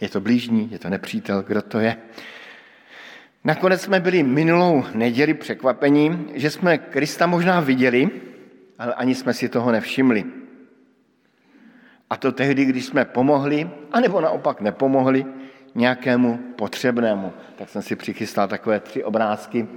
Je 0.00 0.08
to 0.08 0.20
blížní, 0.20 0.68
je 0.72 0.78
to 0.78 0.88
nepřítel, 0.88 1.42
kdo 1.42 1.62
to 1.62 1.78
je? 1.78 1.96
Nakonec 3.44 3.80
jsme 3.80 4.00
byli 4.00 4.22
minulou 4.22 4.84
neděli 4.94 5.34
překvapení, 5.34 6.26
že 6.34 6.50
jsme 6.50 6.78
Krista 6.78 7.26
možná 7.26 7.60
viděli, 7.60 8.10
ale 8.78 8.94
ani 8.94 9.14
jsme 9.14 9.34
si 9.34 9.48
toho 9.48 9.72
nevšimli. 9.72 10.39
A 12.10 12.16
to 12.16 12.32
tehdy, 12.32 12.64
když 12.64 12.84
jsme 12.84 13.04
pomohli, 13.04 13.70
anebo 13.92 14.20
naopak 14.20 14.60
nepomohli 14.60 15.26
nějakému 15.74 16.36
potřebnému. 16.36 17.32
Tak 17.56 17.68
jsem 17.68 17.82
si 17.82 17.96
přichystal 17.96 18.48
takové 18.48 18.80
tři 18.80 19.04
obrázky 19.04 19.68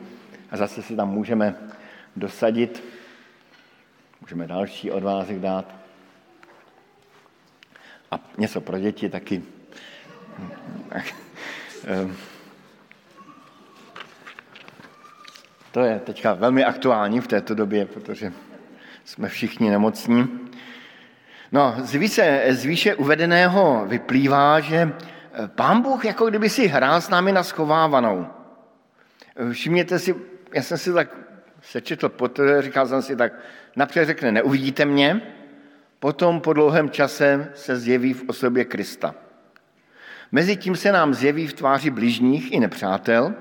a 0.52 0.58
zase 0.58 0.82
si 0.82 0.96
tam 0.96 1.10
můžeme 1.10 1.56
dosadit. 2.16 2.84
Můžeme 4.22 4.48
další 4.48 4.92
odvázek 4.92 5.40
dát. 5.40 5.76
A 8.12 8.20
něco 8.38 8.62
pro 8.62 8.80
děti 8.80 9.10
taky. 9.10 9.44
To 15.72 15.80
je 15.80 16.00
teďka 16.00 16.34
velmi 16.34 16.66
aktuální 16.66 17.22
v 17.22 17.28
této 17.28 17.56
době, 17.56 17.86
protože 17.86 18.34
jsme 19.06 19.30
všichni 19.30 19.70
nemocní. 19.70 20.44
No, 21.54 21.76
z 21.84 21.96
výše, 21.96 22.46
z 22.50 22.66
výše 22.66 22.96
uvedeného 22.96 23.86
vyplývá, 23.88 24.60
že 24.60 24.94
pán 25.48 25.82
Bůh 25.82 26.06
jako 26.06 26.26
kdyby 26.30 26.50
si 26.50 26.68
hrál 26.68 27.02
s 27.02 27.10
námi 27.10 27.32
na 27.32 27.44
schovávanou. 27.44 28.28
Všimněte 29.52 30.00
si, 30.00 30.16
já 30.54 30.62
jsem 30.62 30.78
si 30.78 30.94
tak 30.94 31.18
sečetl 31.62 32.10
poté, 32.10 32.62
říkal 32.62 32.88
jsem 32.88 33.02
si 33.02 33.16
tak, 33.16 33.34
napřed 33.76 34.06
řekne, 34.06 34.32
neuvidíte 34.32 34.86
mě, 34.86 35.22
potom 36.00 36.42
po 36.42 36.54
dlouhém 36.54 36.90
čase 36.90 37.52
se 37.54 37.78
zjeví 37.78 38.14
v 38.14 38.24
osobě 38.28 38.66
Krista. 38.66 39.16
Mezitím 40.32 40.76
se 40.76 40.92
nám 40.92 41.14
zjeví 41.14 41.48
v 41.48 41.54
tváři 41.54 41.90
bližních 41.90 42.52
i 42.52 42.60
nepřátel 42.60 43.34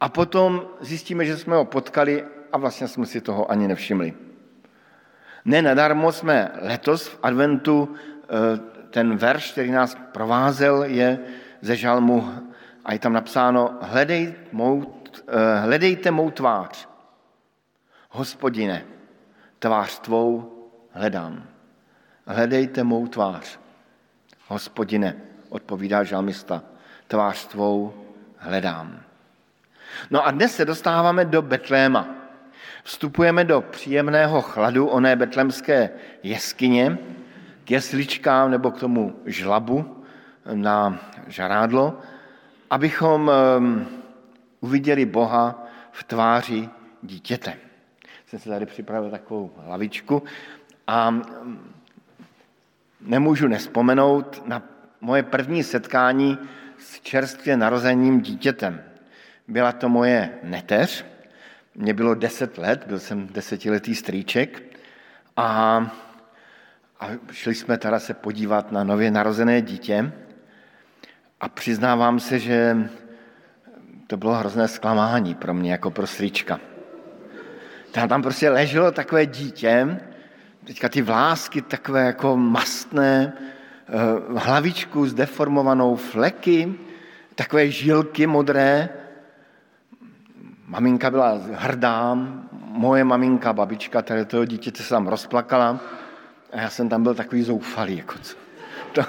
a 0.00 0.08
potom 0.08 0.66
zjistíme, 0.80 1.24
že 1.24 1.36
jsme 1.36 1.56
ho 1.56 1.64
potkali 1.64 2.24
a 2.52 2.58
vlastně 2.58 2.88
jsme 2.88 3.06
si 3.06 3.20
toho 3.20 3.50
ani 3.50 3.68
nevšimli. 3.68 4.14
Ne 5.44 5.62
nadarmo 5.62 6.12
jsme 6.12 6.50
letos 6.60 7.06
v 7.06 7.18
adventu, 7.22 7.94
eh, 7.94 8.58
ten 8.90 9.16
verš, 9.16 9.52
který 9.52 9.70
nás 9.70 9.96
provázel, 10.12 10.82
je 10.82 11.18
ze 11.60 11.76
žalmu 11.76 12.34
a 12.84 12.92
je 12.92 12.98
tam 12.98 13.12
napsáno 13.12 13.78
hledej 13.80 14.34
mou, 14.52 14.94
eh, 15.28 15.60
hledejte 15.60 16.10
mou 16.10 16.30
tvář, 16.30 16.88
hospodine, 18.10 18.84
tvář 19.58 19.98
tvou 19.98 20.52
hledám. 20.90 21.44
Hledejte 22.26 22.82
mou 22.84 23.06
tvář, 23.06 23.58
hospodine, 24.48 25.16
odpovídá 25.48 26.04
žalmista, 26.04 26.62
tvář 27.08 27.46
tvou 27.46 27.94
hledám. 28.36 29.00
No 30.10 30.26
a 30.26 30.30
dnes 30.30 30.56
se 30.56 30.64
dostáváme 30.64 31.24
do 31.24 31.42
Betléma. 31.42 32.21
Vstupujeme 32.82 33.44
do 33.44 33.60
příjemného 33.60 34.42
chladu 34.42 34.86
oné 34.86 35.16
betlemské 35.16 35.90
jeskyně, 36.22 36.98
k 37.64 37.70
jesličkám 37.70 38.50
nebo 38.50 38.70
k 38.70 38.80
tomu 38.80 39.16
žlabu 39.26 40.04
na 40.54 41.00
žarádlo, 41.26 41.98
abychom 42.70 43.30
ehm, 43.30 43.86
uviděli 44.60 45.06
Boha 45.06 45.66
v 45.90 46.04
tváři 46.04 46.68
dítěte. 47.02 47.54
Jsem 48.26 48.38
si 48.38 48.48
tady 48.48 48.66
připravil 48.66 49.10
takovou 49.10 49.50
hlavičku 49.56 50.22
a 50.86 51.08
ehm, 51.08 51.58
nemůžu 53.00 53.48
nespomenout 53.48 54.42
na 54.46 54.62
moje 55.00 55.22
první 55.22 55.62
setkání 55.62 56.38
s 56.78 57.00
čerstvě 57.00 57.56
narozeným 57.56 58.20
dítětem. 58.20 58.82
Byla 59.48 59.72
to 59.72 59.88
moje 59.88 60.30
neteř, 60.42 61.04
mě 61.74 61.94
bylo 61.94 62.14
deset 62.14 62.58
let, 62.58 62.84
byl 62.86 63.00
jsem 63.00 63.26
desetiletý 63.26 63.94
strýček 63.94 64.62
a, 65.36 65.46
a 67.00 67.06
šli 67.30 67.54
jsme 67.54 67.78
teda 67.78 67.98
se 68.00 68.14
podívat 68.14 68.72
na 68.72 68.84
nově 68.84 69.10
narozené 69.10 69.62
dítě 69.62 70.12
a 71.40 71.48
přiznávám 71.48 72.20
se, 72.20 72.38
že 72.38 72.76
to 74.06 74.16
bylo 74.16 74.34
hrozné 74.34 74.68
zklamání 74.68 75.34
pro 75.34 75.54
mě 75.54 75.72
jako 75.72 75.90
pro 75.90 76.06
strýčka. 76.06 76.60
Tam 77.92 78.22
prostě 78.22 78.50
leželo 78.50 78.92
takové 78.92 79.26
dítě, 79.26 80.00
teďka 80.64 80.88
ty 80.88 81.02
vlásky 81.02 81.62
takové 81.62 82.06
jako 82.06 82.36
mastné, 82.36 83.32
eh, 83.32 83.92
hlavičku 84.38 85.06
zdeformovanou, 85.06 85.96
fleky, 85.96 86.74
takové 87.34 87.70
žilky 87.70 88.26
modré. 88.26 88.88
Maminka 90.72 91.10
byla 91.10 91.40
hrdá, 91.52 92.18
moje 92.52 93.04
maminka, 93.04 93.52
babička 93.52 94.02
tady 94.02 94.24
toho 94.24 94.44
dítěte 94.44 94.82
se 94.82 94.88
tam 94.88 95.06
rozplakala 95.06 95.80
a 96.52 96.60
já 96.60 96.70
jsem 96.70 96.88
tam 96.88 97.02
byl 97.02 97.14
takový 97.14 97.42
zoufalý, 97.42 97.96
jako 97.96 98.14
co 98.22 98.36
to, 98.92 99.02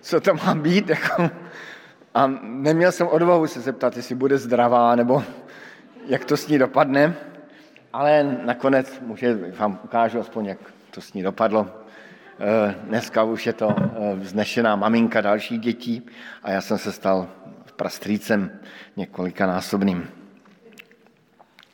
co 0.00 0.20
to 0.20 0.34
má 0.34 0.54
být, 0.54 0.88
jako. 0.88 1.30
A 2.14 2.26
neměl 2.42 2.92
jsem 2.92 3.06
odvahu 3.06 3.46
se 3.46 3.60
zeptat, 3.60 3.96
jestli 3.96 4.14
bude 4.14 4.38
zdravá, 4.38 4.94
nebo 4.94 5.24
jak 6.06 6.24
to 6.24 6.36
s 6.36 6.48
ní 6.48 6.58
dopadne, 6.58 7.14
ale 7.92 8.38
nakonec, 8.44 9.00
může, 9.00 9.38
vám 9.58 9.78
ukážu 9.84 10.20
aspoň, 10.20 10.46
jak 10.46 10.58
to 10.90 11.00
s 11.00 11.12
ní 11.12 11.22
dopadlo. 11.22 11.66
Eh, 12.40 12.74
dneska 12.84 13.22
už 13.22 13.46
je 13.46 13.52
to 13.52 13.76
eh, 13.78 14.14
vznešená 14.14 14.76
maminka 14.76 15.20
dalších 15.20 15.60
dětí 15.60 16.06
a 16.42 16.50
já 16.50 16.60
jsem 16.60 16.78
se 16.78 16.92
stal 16.92 17.28
prastrýcem 17.76 18.50
několikanásobným. 18.96 20.23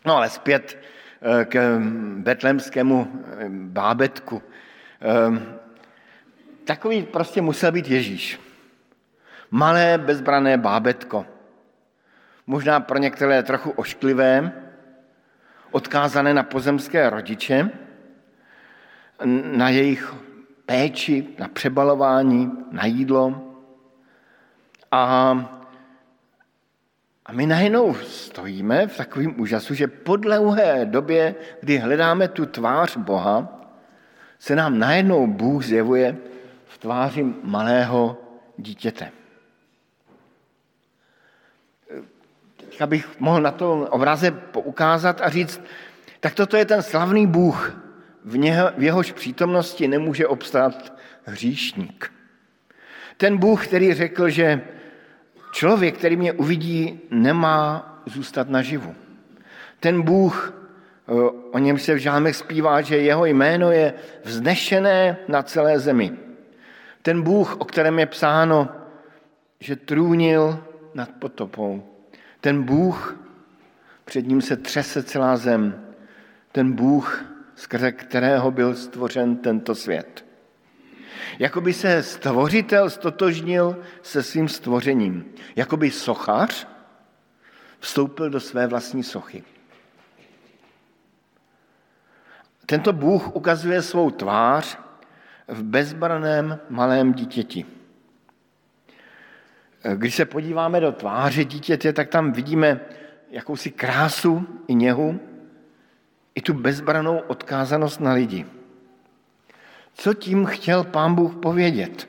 No 0.04 0.16
ale 0.16 0.30
zpět 0.30 0.78
eh, 1.22 1.44
k 1.44 1.78
betlemskému 2.16 3.24
bábetku. 3.48 4.42
Takový 6.64 7.02
prostě 7.02 7.42
musel 7.42 7.72
být 7.72 7.88
Ježíš. 7.88 8.40
Malé, 9.50 9.98
bezbrané 9.98 10.58
bábetko. 10.58 11.26
Možná 12.46 12.80
pro 12.80 12.98
některé 12.98 13.42
trochu 13.42 13.70
ošklivé, 13.70 14.52
odkázané 15.70 16.34
na 16.34 16.42
pozemské 16.42 17.10
rodiče, 17.10 17.70
na 19.44 19.68
jejich 19.68 20.14
péči, 20.66 21.28
na 21.38 21.48
přebalování, 21.48 22.52
na 22.70 22.86
jídlo. 22.86 23.54
A, 24.90 25.59
a 27.30 27.32
my 27.32 27.46
najednou 27.46 27.94
stojíme 27.94 28.86
v 28.86 28.96
takovém 28.96 29.40
úžasu, 29.40 29.74
že 29.74 29.86
po 29.86 30.16
dlouhé 30.16 30.84
době, 30.84 31.34
kdy 31.60 31.78
hledáme 31.78 32.28
tu 32.28 32.46
tvář 32.46 32.96
Boha, 32.96 33.66
se 34.38 34.56
nám 34.56 34.78
najednou 34.78 35.26
Bůh 35.26 35.64
zjevuje 35.64 36.16
v 36.66 36.78
tváři 36.78 37.26
malého 37.42 38.20
dítěte. 38.56 39.10
Teď 42.56 42.82
bych 42.86 43.20
mohl 43.20 43.40
na 43.40 43.50
to 43.50 43.86
obraze 43.90 44.30
poukázat 44.30 45.20
a 45.20 45.28
říct, 45.28 45.60
tak 46.20 46.34
toto 46.34 46.56
je 46.56 46.64
ten 46.64 46.82
slavný 46.82 47.26
Bůh, 47.26 47.80
v, 48.24 48.36
něho, 48.36 48.70
v 48.76 48.82
jehož 48.82 49.12
přítomnosti 49.12 49.88
nemůže 49.88 50.26
obstát 50.26 50.92
hříšník. 51.24 52.12
Ten 53.16 53.38
Bůh, 53.38 53.66
který 53.66 53.94
řekl, 53.94 54.28
že 54.28 54.60
člověk, 55.50 55.98
který 55.98 56.16
mě 56.16 56.32
uvidí, 56.32 57.00
nemá 57.10 57.86
zůstat 58.06 58.48
naživu. 58.48 58.94
Ten 59.80 60.02
Bůh, 60.02 60.54
o 61.52 61.58
něm 61.58 61.78
se 61.78 61.94
v 61.94 61.98
žálmech 61.98 62.36
zpívá, 62.36 62.80
že 62.80 62.96
jeho 62.96 63.26
jméno 63.26 63.72
je 63.72 63.94
vznešené 64.24 65.16
na 65.28 65.42
celé 65.42 65.78
zemi. 65.78 66.12
Ten 67.02 67.22
Bůh, 67.22 67.56
o 67.56 67.64
kterém 67.64 67.98
je 67.98 68.06
psáno, 68.06 68.68
že 69.60 69.76
trůnil 69.76 70.64
nad 70.94 71.10
potopou. 71.10 71.82
Ten 72.40 72.62
Bůh, 72.62 73.16
před 74.04 74.26
ním 74.26 74.42
se 74.42 74.56
třese 74.56 75.02
celá 75.02 75.36
zem. 75.36 75.84
Ten 76.52 76.72
Bůh, 76.72 77.24
skrze 77.54 77.92
kterého 77.92 78.50
byl 78.50 78.74
stvořen 78.74 79.36
tento 79.36 79.74
svět. 79.74 80.29
Jakoby 81.38 81.72
se 81.72 82.02
stvořitel 82.02 82.90
stotožnil 82.90 83.76
se 84.02 84.22
svým 84.22 84.48
stvořením. 84.48 85.24
Jakoby 85.56 85.90
sochař 85.90 86.66
vstoupil 87.78 88.30
do 88.30 88.40
své 88.40 88.66
vlastní 88.66 89.02
sochy. 89.02 89.44
Tento 92.66 92.92
Bůh 92.92 93.36
ukazuje 93.36 93.82
svou 93.82 94.10
tvář 94.10 94.78
v 95.48 95.62
bezbraném 95.62 96.58
malém 96.68 97.12
dítěti. 97.12 97.66
Když 99.94 100.14
se 100.14 100.24
podíváme 100.24 100.80
do 100.80 100.92
tváře 100.92 101.44
dítěte, 101.44 101.92
tak 101.92 102.08
tam 102.08 102.32
vidíme 102.32 102.80
jakousi 103.30 103.70
krásu 103.70 104.46
i 104.66 104.74
něhu, 104.74 105.20
i 106.34 106.40
tu 106.42 106.54
bezbranou 106.54 107.18
odkázanost 107.18 108.00
na 108.00 108.12
lidi. 108.12 108.46
Co 109.94 110.14
tím 110.14 110.46
chtěl 110.46 110.84
pán 110.84 111.14
Bůh 111.14 111.34
povědět? 111.34 112.08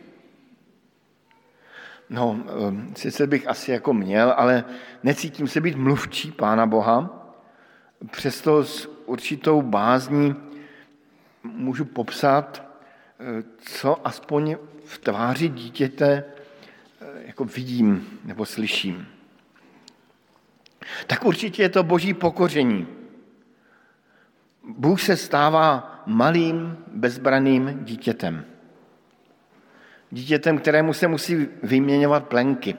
No, 2.09 2.39
ehm, 2.67 2.93
sice 2.95 3.27
bych 3.27 3.47
asi 3.47 3.71
jako 3.71 3.93
měl, 3.93 4.33
ale 4.37 4.65
necítím 5.03 5.47
se 5.47 5.61
být 5.61 5.75
mluvčí 5.75 6.31
Pána 6.31 6.65
Boha, 6.65 7.27
přesto 8.11 8.63
s 8.63 8.89
určitou 9.05 9.61
bázní 9.61 10.35
můžu 11.43 11.85
popsat, 11.85 12.63
eh, 13.19 13.43
co 13.57 14.07
aspoň 14.07 14.55
v 14.85 14.97
tváři 14.97 15.49
dítěte 15.49 16.23
eh, 17.01 17.05
jako 17.25 17.45
vidím 17.45 18.19
nebo 18.23 18.45
slyším. 18.45 19.07
Tak 21.07 21.25
určitě 21.25 21.61
je 21.61 21.69
to 21.69 21.83
boží 21.83 22.13
pokoření, 22.13 22.87
Bůh 24.63 25.01
se 25.01 25.17
stává 25.17 25.90
malým, 26.05 26.77
bezbraným 26.87 27.79
dítětem. 27.83 28.45
Dítětem, 30.11 30.57
kterému 30.57 30.93
se 30.93 31.07
musí 31.07 31.47
vyměňovat 31.63 32.27
plenky. 32.27 32.75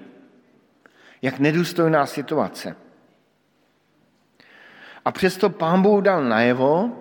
Jak 1.23 1.39
nedůstojná 1.39 2.07
situace. 2.07 2.77
A 5.05 5.13
přesto 5.13 5.51
pán 5.51 5.83
Bůh 5.83 6.03
dal 6.03 6.25
najevo, 6.25 6.99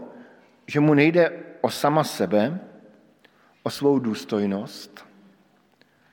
že 0.67 0.79
mu 0.79 0.93
nejde 0.93 1.31
o 1.61 1.69
sama 1.69 2.03
sebe, 2.03 2.59
o 3.63 3.69
svou 3.69 3.99
důstojnost, 3.99 5.05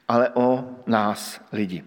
ale 0.08 0.30
o 0.34 0.64
nás 0.86 1.40
lidi. 1.52 1.84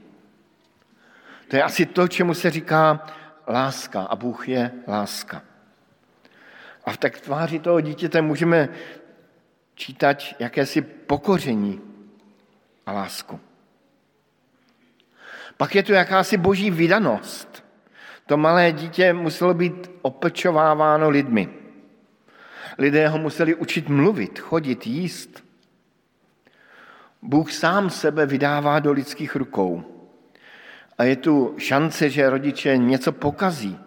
To 1.48 1.56
je 1.56 1.64
asi 1.64 1.86
to, 1.86 2.08
čemu 2.08 2.34
se 2.34 2.50
říká 2.50 3.08
láska 3.48 4.02
a 4.02 4.16
Bůh 4.16 4.50
je 4.50 4.72
láska. 4.88 5.42
A 6.86 6.92
v 6.92 6.98
tak 6.98 7.20
tváři 7.20 7.60
toho 7.60 7.82
dítěte 7.82 8.22
můžeme 8.22 8.70
čítat 9.76 10.18
jakési 10.40 10.82
pokoření 10.82 11.82
a 12.86 12.92
lásku. 12.92 13.40
Pak 15.58 15.76
je 15.76 15.84
tu 15.84 15.94
jakási 15.94 16.38
boží 16.38 16.72
vydanost. 16.72 17.64
To 18.26 18.38
malé 18.38 18.72
dítě 18.72 19.14
muselo 19.14 19.54
být 19.54 19.92
opečováváno 20.02 21.10
lidmi. 21.10 21.50
Lidé 22.78 23.08
ho 23.08 23.18
museli 23.18 23.56
učit 23.56 23.90
mluvit, 23.90 24.40
chodit, 24.40 24.88
jíst. 24.88 25.44
Bůh 27.22 27.52
sám 27.52 27.90
sebe 27.90 28.26
vydává 28.26 28.80
do 28.80 28.92
lidských 28.92 29.36
rukou. 29.36 29.84
A 30.98 31.04
je 31.04 31.16
tu 31.16 31.56
šance, 31.58 32.10
že 32.10 32.30
rodiče 32.30 32.78
něco 32.78 33.12
pokazí, 33.12 33.80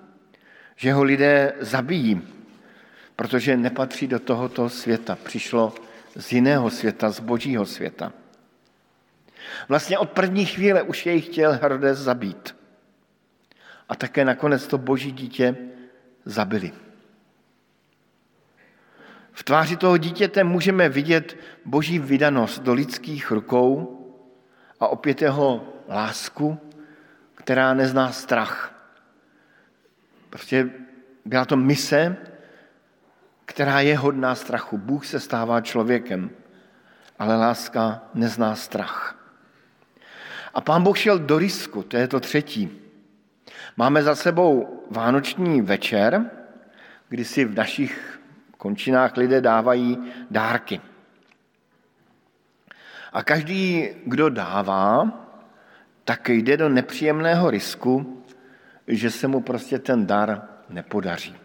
že 0.77 0.93
ho 0.93 1.03
lidé 1.03 1.53
zabijí, 1.61 2.34
protože 3.17 3.57
nepatří 3.57 4.07
do 4.07 4.19
tohoto 4.19 4.69
světa. 4.69 5.19
Přišlo 5.25 5.75
z 6.17 6.33
jiného 6.33 6.71
světa, 6.71 7.11
z 7.11 7.21
božího 7.21 7.67
světa. 7.67 8.13
Vlastně 9.69 9.99
od 9.99 10.11
první 10.11 10.47
chvíle 10.47 10.83
už 10.83 11.07
jej 11.07 11.21
chtěl 11.21 11.53
Herodes 11.53 11.99
zabít. 11.99 12.57
A 13.89 13.97
také 13.97 14.25
nakonec 14.25 14.67
to 14.67 14.79
boží 14.79 15.13
dítě 15.13 15.57
zabili. 16.25 16.73
V 19.33 19.43
tváři 19.43 19.77
toho 19.77 19.99
dítěte 19.99 20.45
můžeme 20.45 20.89
vidět 20.89 21.37
boží 21.65 21.99
vydanost 21.99 22.63
do 22.63 22.75
lidských 22.75 23.31
rukou 23.31 24.01
a 24.81 24.89
opět 24.89 25.23
jeho 25.23 25.75
lásku, 25.89 26.59
která 27.35 27.75
nezná 27.75 28.13
strach. 28.13 28.75
Prostě 30.31 30.71
byla 31.25 31.45
to 31.45 31.57
mise, 31.57 32.17
která 33.45 33.81
je 33.81 33.99
hodná 33.99 34.35
strachu. 34.35 34.79
Bůh 34.79 35.07
se 35.07 35.21
stává 35.21 35.61
člověkem, 35.61 36.31
ale 37.19 37.37
láska 37.37 38.03
nezná 38.15 38.55
strach. 38.55 39.19
A 40.55 40.61
pán 40.61 40.83
Bůh 40.83 40.99
šel 40.99 41.19
do 41.19 41.39
risku, 41.39 41.83
to 41.83 41.97
je 41.97 42.09
to 42.09 42.21
třetí. 42.21 42.71
Máme 43.77 44.03
za 44.03 44.15
sebou 44.15 44.83
vánoční 44.91 45.63
večer, 45.63 46.31
kdy 47.09 47.25
si 47.25 47.45
v 47.45 47.55
našich 47.55 48.21
končinách 48.59 49.17
lidé 49.17 49.41
dávají 49.41 50.13
dárky. 50.31 50.81
A 53.13 53.23
každý, 53.23 53.89
kdo 54.07 54.29
dává, 54.29 55.11
tak 56.05 56.29
jde 56.29 56.57
do 56.57 56.69
nepříjemného 56.69 57.51
risku, 57.51 58.23
že 58.87 59.11
se 59.11 59.29
mu 59.29 59.41
prostě 59.41 59.79
ten 59.79 60.07
dar 60.07 60.49
nepodaří. 60.69 61.44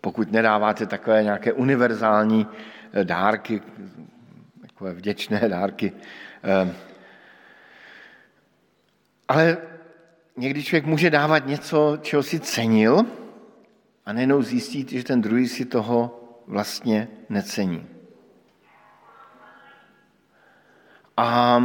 Pokud 0.00 0.32
nedáváte 0.32 0.86
takové 0.86 1.22
nějaké 1.22 1.52
univerzální 1.52 2.46
eh, 2.92 3.04
dárky, 3.04 3.62
takové 4.60 4.92
vděčné 4.92 5.40
dárky, 5.48 5.92
eh, 6.44 6.74
ale 9.28 9.56
někdy 10.36 10.62
člověk 10.64 10.86
může 10.86 11.10
dávat 11.10 11.46
něco, 11.46 11.98
čeho 12.02 12.22
si 12.22 12.40
cenil, 12.40 13.06
a 14.06 14.12
nejenom 14.12 14.42
zjistit, 14.42 14.90
že 14.90 15.04
ten 15.04 15.22
druhý 15.22 15.48
si 15.48 15.64
toho 15.64 16.20
vlastně 16.46 17.08
necení. 17.28 17.86
A 21.16 21.58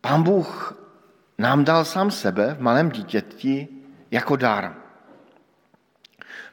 pán 0.00 0.22
Bůh 0.22 0.78
nám 1.38 1.64
dal 1.64 1.84
sám 1.84 2.10
sebe 2.10 2.54
v 2.54 2.60
malém 2.60 2.90
dítěti 2.90 3.77
jako 4.10 4.36
dar. 4.36 4.74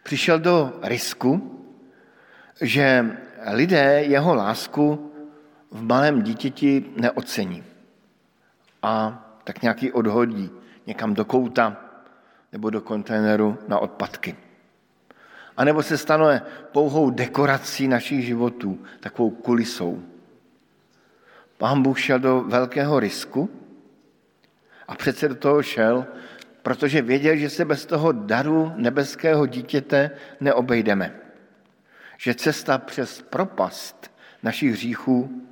Přišel 0.04 0.40
do 0.40 0.80
risku, 0.82 1.62
že 2.62 3.06
lidé 3.52 4.04
jeho 4.04 4.36
lásku 4.36 5.12
v 5.72 5.84
malém 5.84 6.22
dítěti 6.22 6.86
neocení 6.96 7.64
a 8.82 9.22
tak 9.44 9.62
nějaký 9.62 9.92
odhodí 9.92 10.52
někam 10.88 11.14
do 11.14 11.26
kouta 11.26 11.78
nebo 12.52 12.70
do 12.70 12.82
kontejneru 12.82 13.58
na 13.68 13.80
odpadky. 13.80 14.36
A 15.58 15.64
nebo 15.64 15.84
se 15.84 15.98
stane 15.98 16.42
pouhou 16.72 17.10
dekorací 17.10 17.88
našich 17.88 18.26
životů, 18.26 18.86
takovou 19.00 19.30
kulisou. 19.30 20.04
Pán 21.58 21.82
Bůh 21.82 22.00
šel 22.00 22.20
do 22.20 22.42
velkého 22.42 23.00
risku 23.00 23.50
a 24.88 24.96
přece 24.96 25.28
do 25.28 25.36
toho 25.36 25.64
šel, 25.64 26.06
protože 26.66 27.02
věděl, 27.02 27.36
že 27.36 27.50
se 27.50 27.66
bez 27.66 27.86
toho 27.86 28.12
daru 28.12 28.74
nebeského 28.76 29.46
dítěte 29.46 30.12
neobejdeme. 30.42 31.16
Že 32.18 32.34
cesta 32.34 32.78
přes 32.78 33.22
propast 33.22 34.12
našich 34.44 34.72
hříchů, 34.72 35.46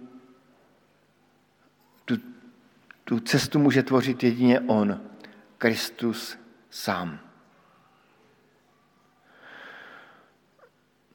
tu, 2.05 2.17
tu 3.03 3.19
cestu 3.19 3.59
může 3.59 3.83
tvořit 3.83 4.23
jedině 4.23 4.59
On, 4.59 5.01
Kristus 5.57 6.37
sám. 6.69 7.19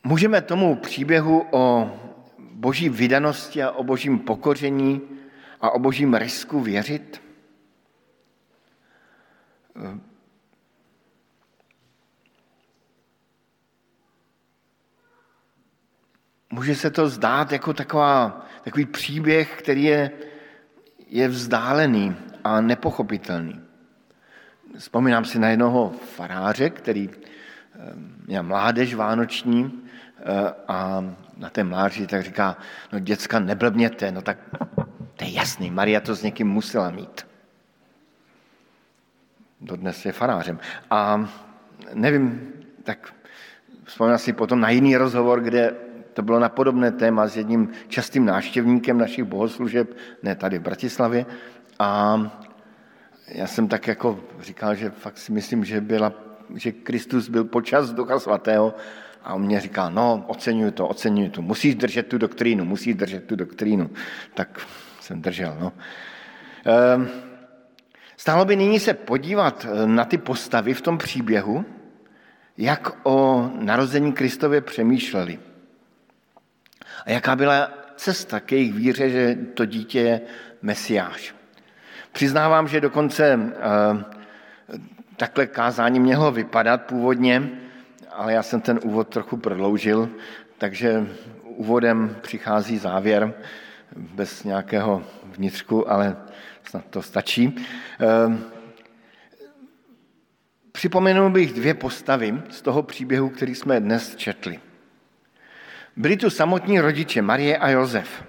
Můžeme 0.05 0.43
tomu 0.43 0.77
příběhu 0.77 1.47
o 1.51 1.91
boží 2.39 2.89
vydanosti 2.89 3.63
a 3.63 3.71
o 3.71 3.85
božím 3.85 4.19
pokoření 4.19 5.01
a 5.61 5.71
o 5.71 5.79
božím 5.79 6.15
risku 6.15 6.61
věřit? 6.61 7.28
Může 16.51 16.75
se 16.75 16.91
to 16.91 17.09
zdát 17.09 17.53
jako 17.53 17.75
taková, 17.75 18.47
takový 18.65 18.87
příběh, 18.87 19.59
který 19.59 19.85
je, 19.85 20.11
je 21.09 21.29
vzdálený 21.29 22.17
a 22.45 22.61
nepochopitelný. 22.61 23.61
Vzpomínám 24.79 25.25
si 25.25 25.39
na 25.39 25.49
jednoho 25.49 25.91
faráře, 26.17 26.71
který 26.71 27.11
eh, 27.11 27.19
měl 28.27 28.43
mládež 28.43 28.95
vánoční 28.95 29.83
eh, 30.19 30.55
a 30.69 31.05
na 31.37 31.51
té 31.51 31.65
mláři 31.65 32.07
tak 32.07 32.23
říká, 32.23 32.57
no 32.93 32.99
děcka, 32.99 33.39
neblbněte, 33.39 34.13
no 34.13 34.23
tak 34.23 34.39
to 35.17 35.25
je 35.25 35.31
jasný, 35.31 35.71
Maria 35.71 36.01
to 36.01 36.15
s 36.15 36.23
někým 36.23 36.49
musela 36.49 36.91
mít. 36.91 37.28
Dodnes 39.61 40.07
je 40.07 40.13
farářem. 40.13 40.59
A 40.91 41.29
nevím, 41.95 42.53
tak 42.83 43.15
vzpomínám 43.85 44.19
si 44.19 44.33
potom 44.33 44.61
na 44.61 44.71
jiný 44.71 44.97
rozhovor, 44.97 45.41
kde 45.41 45.75
to 46.13 46.23
bylo 46.23 46.39
na 46.39 46.49
podobné 46.49 46.93
téma 46.93 47.27
s 47.27 47.37
jedním 47.37 47.71
častým 47.89 48.25
návštěvníkem 48.25 48.99
našich 48.99 49.25
bohoslužeb, 49.25 49.97
ne 50.23 50.35
tady 50.35 50.59
v 50.59 50.63
Bratislavě. 50.63 51.27
A 51.79 52.21
já 53.29 53.47
jsem 53.47 53.69
tak 53.69 53.87
jako 53.87 54.21
říkal, 54.41 54.75
že 54.75 54.91
fakt 54.91 55.19
si 55.19 55.33
myslím, 55.33 55.65
že, 55.65 55.81
byla, 55.81 56.13
že 56.55 56.73
Kristus 56.73 57.29
byl 57.29 57.45
počas 57.45 57.93
Ducha 57.93 58.19
Svatého 58.19 58.75
a 59.25 59.35
on 59.35 59.43
mě 59.43 59.61
říká, 59.61 59.89
no, 59.89 60.25
oceňuju 60.27 60.71
to, 60.71 60.89
oceňuju 60.89 61.31
to, 61.31 61.43
musíš 61.43 61.75
držet 61.75 62.07
tu 62.07 62.19
doktrínu, 62.19 62.65
musíš 62.65 62.95
držet 62.95 63.25
tu 63.25 63.37
doktrínu. 63.37 63.91
Tak 64.35 64.61
jsem 65.01 65.23
držel, 65.23 65.57
no. 65.61 65.73
Ehm, 66.65 67.09
stálo 68.19 68.45
by 68.45 68.57
nyní 68.57 68.81
se 68.81 68.95
podívat 68.95 69.67
eh, 69.71 69.87
na 69.87 70.05
ty 70.05 70.19
postavy 70.19 70.75
v 70.75 70.81
tom 70.81 70.99
příběhu, 70.99 71.65
jak 72.59 73.07
o 73.07 73.51
narození 73.55 74.13
Kristově 74.13 74.61
přemýšleli. 74.61 75.39
A 77.07 77.11
jaká 77.11 77.37
byla 77.37 77.71
cesta 77.97 78.41
k 78.41 78.53
jejich 78.53 78.75
víře, 78.75 79.11
že 79.11 79.39
to 79.55 79.65
dítě 79.65 80.01
je 80.01 80.21
Mesiáš. 80.63 81.35
Přiznávám, 82.13 82.69
že 82.69 82.81
dokonce 82.81 83.39
eh, 83.39 84.05
takhle 85.17 85.47
kázání 85.47 86.01
mělo 86.01 86.33
vypadat 86.33 86.83
původně, 86.83 87.51
ale 88.13 88.33
já 88.33 88.43
jsem 88.43 88.61
ten 88.61 88.81
úvod 88.83 89.09
trochu 89.09 89.37
prodloužil, 89.37 90.09
takže 90.59 91.07
úvodem 91.45 92.17
přichází 92.21 92.79
závěr 92.79 93.35
bez 93.97 94.45
nějakého 94.45 95.03
vnitřku, 95.25 95.91
ale 95.91 96.17
snad 96.69 96.85
to 96.91 97.03
stačí. 97.03 97.57
Eh, 98.01 98.39
připomenul 100.73 101.31
bych 101.31 101.53
dvě 101.53 101.75
postavy 101.75 102.43
z 102.51 102.63
toho 102.63 102.83
příběhu, 102.83 103.29
který 103.29 103.55
jsme 103.55 103.81
dnes 103.81 104.17
četli. 104.17 104.61
Byli 105.97 106.17
tu 106.17 106.31
samotní 106.31 106.81
rodiče 106.81 107.23
Marie 107.23 107.59
a 107.59 107.69
Josef. 107.69 108.25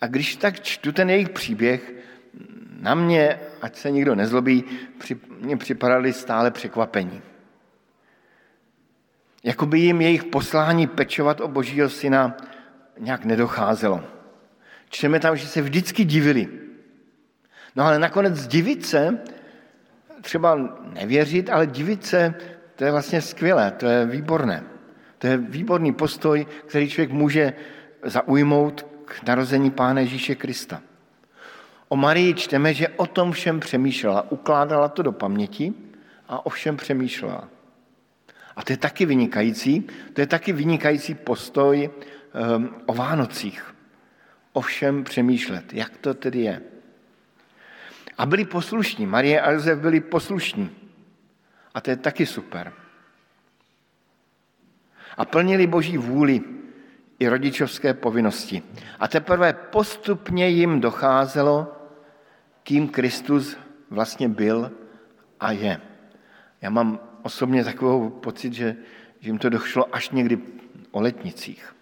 A 0.00 0.06
když 0.06 0.36
tak 0.36 0.60
čtu 0.60 0.92
ten 0.92 1.10
jejich 1.10 1.28
příběh, 1.30 1.94
na 2.80 2.94
mě, 2.94 3.40
ať 3.62 3.76
se 3.76 3.90
nikdo 3.90 4.14
nezlobí, 4.14 4.64
mě 5.40 5.56
připadali 5.56 6.12
stále 6.12 6.50
překvapení. 6.50 7.22
Jakoby 9.44 9.78
jim 9.78 10.00
jejich 10.00 10.24
poslání 10.24 10.86
pečovat 10.86 11.40
o 11.40 11.48
božího 11.48 11.88
syna 11.88 12.36
nějak 12.98 13.24
nedocházelo. 13.24 14.15
Čteme 14.90 15.20
tam, 15.20 15.36
že 15.36 15.46
se 15.46 15.62
vždycky 15.62 16.04
divili. 16.04 16.48
No 17.76 17.84
ale 17.84 17.98
nakonec 17.98 18.46
divit 18.46 18.86
se, 18.86 19.18
třeba 20.20 20.78
nevěřit, 20.92 21.50
ale 21.50 21.66
divit 21.66 22.06
se, 22.06 22.34
to 22.76 22.84
je 22.84 22.90
vlastně 22.90 23.22
skvělé, 23.22 23.70
to 23.70 23.86
je 23.86 24.06
výborné. 24.06 24.64
To 25.18 25.26
je 25.26 25.36
výborný 25.36 25.92
postoj, 25.92 26.46
který 26.66 26.90
člověk 26.90 27.10
může 27.10 27.52
zaujmout 28.02 28.86
k 29.04 29.26
narození 29.26 29.70
Pána 29.70 30.00
Ježíše 30.00 30.34
Krista. 30.34 30.82
O 31.88 31.96
Marii 31.96 32.34
čteme, 32.34 32.74
že 32.74 32.88
o 32.88 33.06
tom 33.06 33.32
všem 33.32 33.60
přemýšlela, 33.60 34.30
ukládala 34.30 34.88
to 34.88 35.02
do 35.02 35.12
paměti 35.12 35.74
a 36.28 36.46
o 36.46 36.50
všem 36.50 36.76
přemýšlela. 36.76 37.48
A 38.56 38.64
to 38.64 38.72
je 38.72 38.76
taky 38.76 39.06
vynikající, 39.06 39.86
to 40.12 40.20
je 40.20 40.26
taky 40.26 40.52
vynikající 40.52 41.14
postoj 41.14 41.90
um, 42.56 42.74
o 42.86 42.94
Vánocích. 42.94 43.75
O 44.56 44.60
všem 44.60 45.04
přemýšlet, 45.04 45.72
jak 45.72 45.96
to 45.96 46.14
tedy 46.14 46.40
je. 46.40 46.62
A 48.18 48.26
byli 48.26 48.44
poslušní, 48.44 49.06
Marie 49.06 49.40
a 49.40 49.50
Josef 49.50 49.78
byli 49.78 50.00
poslušní. 50.00 50.70
A 51.74 51.80
to 51.80 51.90
je 51.90 51.96
taky 51.96 52.26
super. 52.26 52.72
A 55.16 55.24
plnili 55.24 55.66
boží 55.66 55.98
vůli 55.98 56.40
i 57.18 57.28
rodičovské 57.28 57.94
povinnosti. 57.94 58.62
A 58.98 59.08
teprve 59.08 59.52
postupně 59.52 60.48
jim 60.48 60.80
docházelo, 60.80 61.76
kým 62.62 62.88
Kristus 62.88 63.56
vlastně 63.90 64.28
byl 64.28 64.72
a 65.40 65.52
je. 65.52 65.80
Já 66.60 66.70
mám 66.70 67.00
osobně 67.22 67.64
takovou 67.64 68.10
pocit, 68.10 68.52
že, 68.52 68.76
že 69.20 69.28
jim 69.28 69.38
to 69.38 69.48
došlo 69.48 69.94
až 69.94 70.10
někdy 70.10 70.38
o 70.90 71.00
letnicích. 71.00 71.76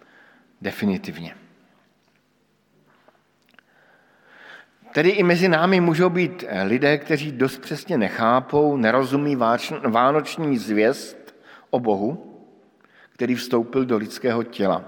Definitivně. 0.61 1.44
Tedy 4.95 5.09
i 5.09 5.23
mezi 5.23 5.49
námi 5.49 5.81
můžou 5.81 6.09
být 6.09 6.43
lidé, 6.63 6.97
kteří 6.97 7.31
dost 7.31 7.57
přesně 7.57 7.97
nechápou, 7.97 8.77
nerozumí 8.77 9.35
vánoční 9.83 10.57
zvěst 10.57 11.35
o 11.69 11.79
Bohu, 11.79 12.41
který 13.09 13.35
vstoupil 13.35 13.85
do 13.85 13.97
lidského 13.97 14.43
těla. 14.43 14.83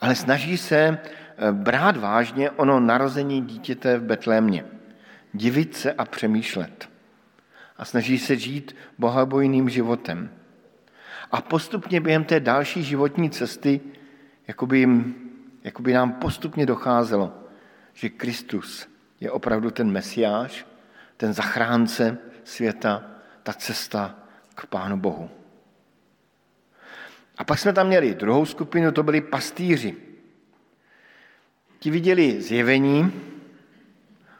Ale 0.00 0.14
snaží 0.14 0.56
se 0.56 0.76
eh, 0.76 1.52
brát 1.52 1.96
vážně 1.96 2.50
ono 2.50 2.80
narození 2.80 3.40
dítěte 3.40 3.98
v 3.98 4.02
Betlémě, 4.02 4.64
divit 5.32 5.76
se 5.76 5.92
a 5.92 6.04
přemýšlet. 6.04 6.88
A 7.76 7.84
snaží 7.84 8.18
se 8.18 8.36
žít 8.36 8.76
bohabojným 8.98 9.68
životem. 9.68 10.30
A 11.32 11.40
postupně 11.40 12.00
během 12.00 12.24
té 12.24 12.40
další 12.40 12.82
životní 12.82 13.30
cesty, 13.30 13.80
jakoby, 14.48 14.78
jim, 14.78 15.14
jakoby 15.64 15.92
nám 15.92 16.12
postupně 16.12 16.66
docházelo, 16.66 17.39
že 17.94 18.08
Kristus 18.08 18.88
je 19.20 19.30
opravdu 19.30 19.70
ten 19.70 19.90
mesiáš, 19.90 20.66
ten 21.16 21.32
zachránce 21.32 22.18
světa, 22.44 23.04
ta 23.42 23.52
cesta 23.52 24.16
k 24.54 24.66
Pánu 24.66 24.96
Bohu. 24.96 25.30
A 27.38 27.44
pak 27.44 27.58
jsme 27.58 27.72
tam 27.72 27.86
měli 27.86 28.14
druhou 28.14 28.46
skupinu, 28.46 28.92
to 28.92 29.02
byli 29.02 29.20
pastýři. 29.20 29.96
Ti 31.78 31.90
viděli 31.90 32.42
zjevení, 32.42 33.12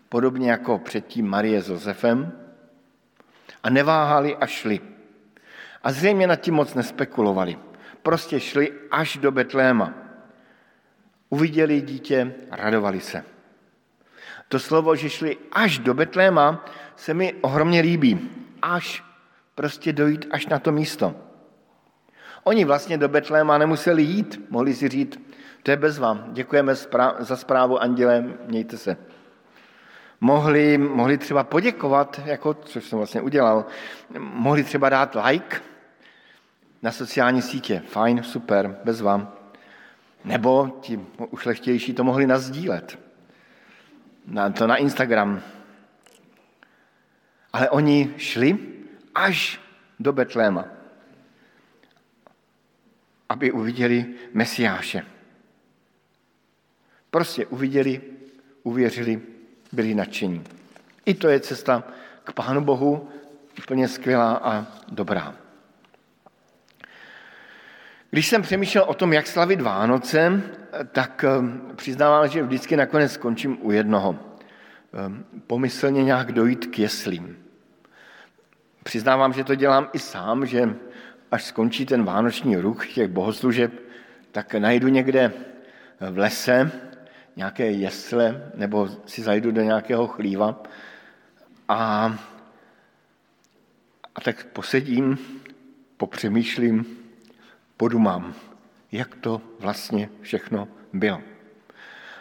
podobně 0.08 0.50
jako 0.50 0.78
předtím 0.78 1.28
Marie 1.28 1.62
s 1.62 1.68
Josefem, 1.68 2.32
a 3.62 3.70
neváhali 3.70 4.36
a 4.36 4.46
šli. 4.46 4.80
A 5.82 5.92
zřejmě 5.92 6.26
nad 6.26 6.36
tím 6.36 6.54
moc 6.54 6.74
nespekulovali. 6.74 7.58
Prostě 8.02 8.40
šli 8.40 8.72
až 8.90 9.16
do 9.16 9.32
Betléma. 9.32 9.94
Uviděli 11.28 11.80
dítě, 11.80 12.34
radovali 12.50 13.00
se. 13.00 13.24
To 14.50 14.58
slovo, 14.58 14.96
že 14.96 15.10
šli 15.10 15.36
až 15.52 15.78
do 15.78 15.94
Betléma, 15.94 16.64
se 16.96 17.14
mi 17.14 17.34
ohromně 17.40 17.80
líbí. 17.80 18.30
Až 18.62 19.04
prostě 19.54 19.92
dojít 19.92 20.26
až 20.30 20.46
na 20.46 20.58
to 20.58 20.72
místo. 20.72 21.14
Oni 22.44 22.64
vlastně 22.64 22.98
do 22.98 23.08
Betléma 23.08 23.58
nemuseli 23.58 24.02
jít, 24.02 24.40
mohli 24.50 24.74
si 24.74 24.88
říct, 24.88 25.18
to 25.62 25.70
je 25.70 25.76
bez 25.76 25.98
vám, 25.98 26.24
děkujeme 26.32 26.74
za 27.18 27.36
zprávu 27.36 27.78
anděle, 27.78 28.24
mějte 28.46 28.78
se. 28.78 28.96
Mohli, 30.20 30.78
mohli 30.78 31.18
třeba 31.18 31.44
poděkovat, 31.44 32.20
jako, 32.24 32.54
což 32.54 32.84
jsem 32.84 32.98
vlastně 32.98 33.20
udělal, 33.20 33.64
mohli 34.18 34.64
třeba 34.64 34.88
dát 34.88 35.16
like 35.24 35.60
na 36.82 36.92
sociální 36.92 37.42
sítě, 37.42 37.82
fajn, 37.86 38.22
super, 38.22 38.78
bez 38.84 39.00
vám. 39.00 39.32
Nebo 40.24 40.78
ti 40.80 41.00
ušlechtější 41.30 41.94
to 41.94 42.04
mohli 42.04 42.26
nazdílet. 42.26 43.09
Na, 44.30 44.50
to 44.50 44.66
na 44.66 44.76
Instagram. 44.76 45.42
Ale 47.52 47.70
oni 47.70 48.14
šli 48.16 48.58
až 49.14 49.60
do 49.98 50.12
Betléma 50.12 50.80
aby 53.30 53.52
uviděli 53.52 54.06
Mesiáše. 54.34 55.06
Prostě 57.10 57.46
uviděli, 57.46 58.00
uvěřili, 58.62 59.22
byli 59.72 59.94
nadšení. 59.94 60.44
I 61.04 61.14
to 61.14 61.28
je 61.28 61.40
cesta 61.40 61.84
k 62.24 62.32
Pánu 62.32 62.60
Bohu, 62.60 63.08
úplně 63.58 63.88
skvělá 63.88 64.32
a 64.36 64.66
dobrá. 64.88 65.34
Když 68.10 68.28
jsem 68.28 68.42
přemýšlel 68.42 68.84
o 68.84 68.94
tom, 68.94 69.12
jak 69.12 69.26
slavit 69.26 69.60
Vánoce, 69.60 70.42
tak 70.92 71.24
eh, 71.24 71.74
přiznávám, 71.76 72.28
že 72.28 72.42
vždycky 72.42 72.76
nakonec 72.76 73.12
skončím 73.12 73.58
u 73.60 73.70
jednoho. 73.70 74.18
Eh, 74.18 75.24
pomyslně 75.46 76.04
nějak 76.04 76.32
dojít 76.32 76.66
k 76.66 76.78
jeslím. 76.78 77.38
Přiznávám, 78.82 79.32
že 79.32 79.44
to 79.44 79.54
dělám 79.54 79.88
i 79.92 79.98
sám, 79.98 80.46
že 80.46 80.74
až 81.30 81.44
skončí 81.44 81.86
ten 81.86 82.04
vánoční 82.04 82.56
ruch 82.56 82.86
těch 82.88 83.08
bohoslužeb, 83.08 83.72
tak 84.32 84.54
najdu 84.54 84.88
někde 84.88 85.32
v 86.10 86.18
lese 86.18 86.72
nějaké 87.36 87.70
jesle 87.70 88.50
nebo 88.54 88.88
si 89.06 89.22
zajdu 89.22 89.50
do 89.50 89.62
nějakého 89.62 90.06
chlíva 90.06 90.62
a, 91.68 91.78
a 94.14 94.20
tak 94.20 94.44
posedím, 94.44 95.18
popřemýšlím, 95.96 96.99
podumám, 97.80 98.34
jak 98.92 99.14
to 99.14 99.40
vlastně 99.60 100.08
všechno 100.20 100.68
bylo. 100.92 101.20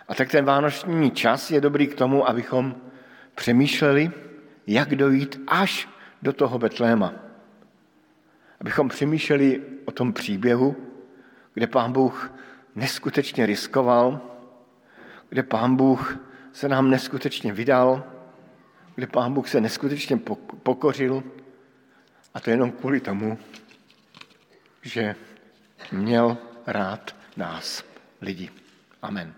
A 0.08 0.16
tak 0.16 0.32
ten 0.32 0.46
vánoční 0.46 1.12
čas 1.12 1.52
je 1.52 1.62
dobrý 1.62 1.88
k 1.88 1.96
tomu, 1.96 2.30
abychom 2.30 2.76
přemýšleli, 3.36 4.12
jak 4.68 4.96
dojít 4.96 5.42
až 5.48 5.90
do 6.22 6.34
toho 6.34 6.60
Betléma 6.60 7.14
abychom 8.60 8.90
přemýšleli 8.90 9.62
o 9.86 9.92
tom 9.92 10.14
příběhu, 10.14 10.76
kde 11.54 11.68
pán 11.68 11.92
Bůh 11.92 12.32
neskutečně 12.76 13.46
riskoval, 13.46 14.22
kde 15.30 15.44
pán 15.44 15.76
Bůh 15.76 16.20
se 16.54 16.70
nám 16.70 16.90
neskutečně 16.90 17.54
vydal, 17.54 18.04
kde 18.96 19.08
pán 19.08 19.34
Bůh 19.34 19.48
se 19.48 19.62
neskutečně 19.62 20.20
pokořil 20.64 21.24
a 22.34 22.40
to 22.40 22.50
jenom 22.50 22.72
kvůli 22.72 23.00
tomu, 23.00 23.38
že 24.82 25.16
měl 25.92 26.38
rád 26.68 27.16
nás, 27.38 27.84
lidi. 28.22 28.50
Amen. 29.02 29.34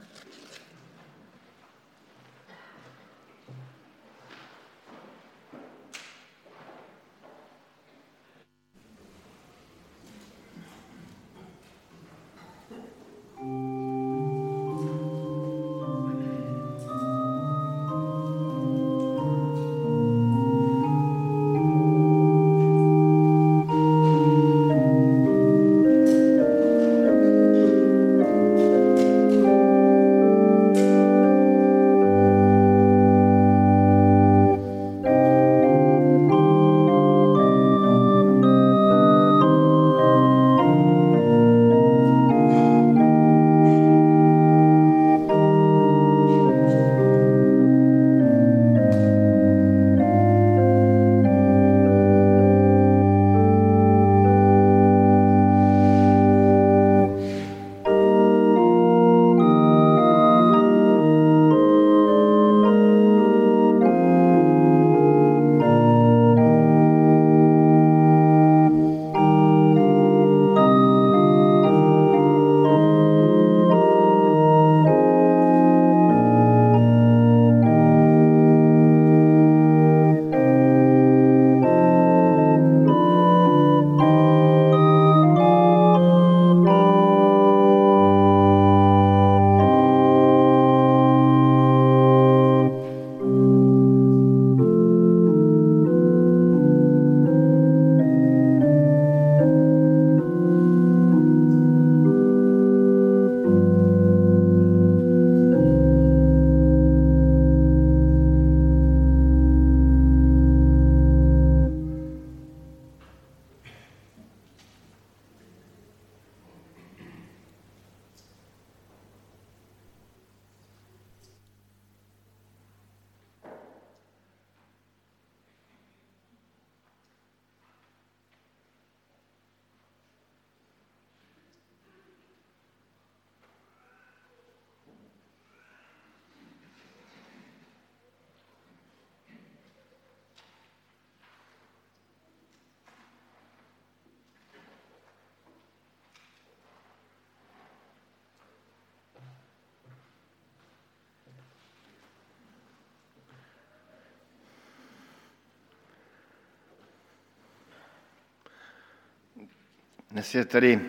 Dnes 160.11 160.35
je 160.35 160.45
tedy 160.45 160.81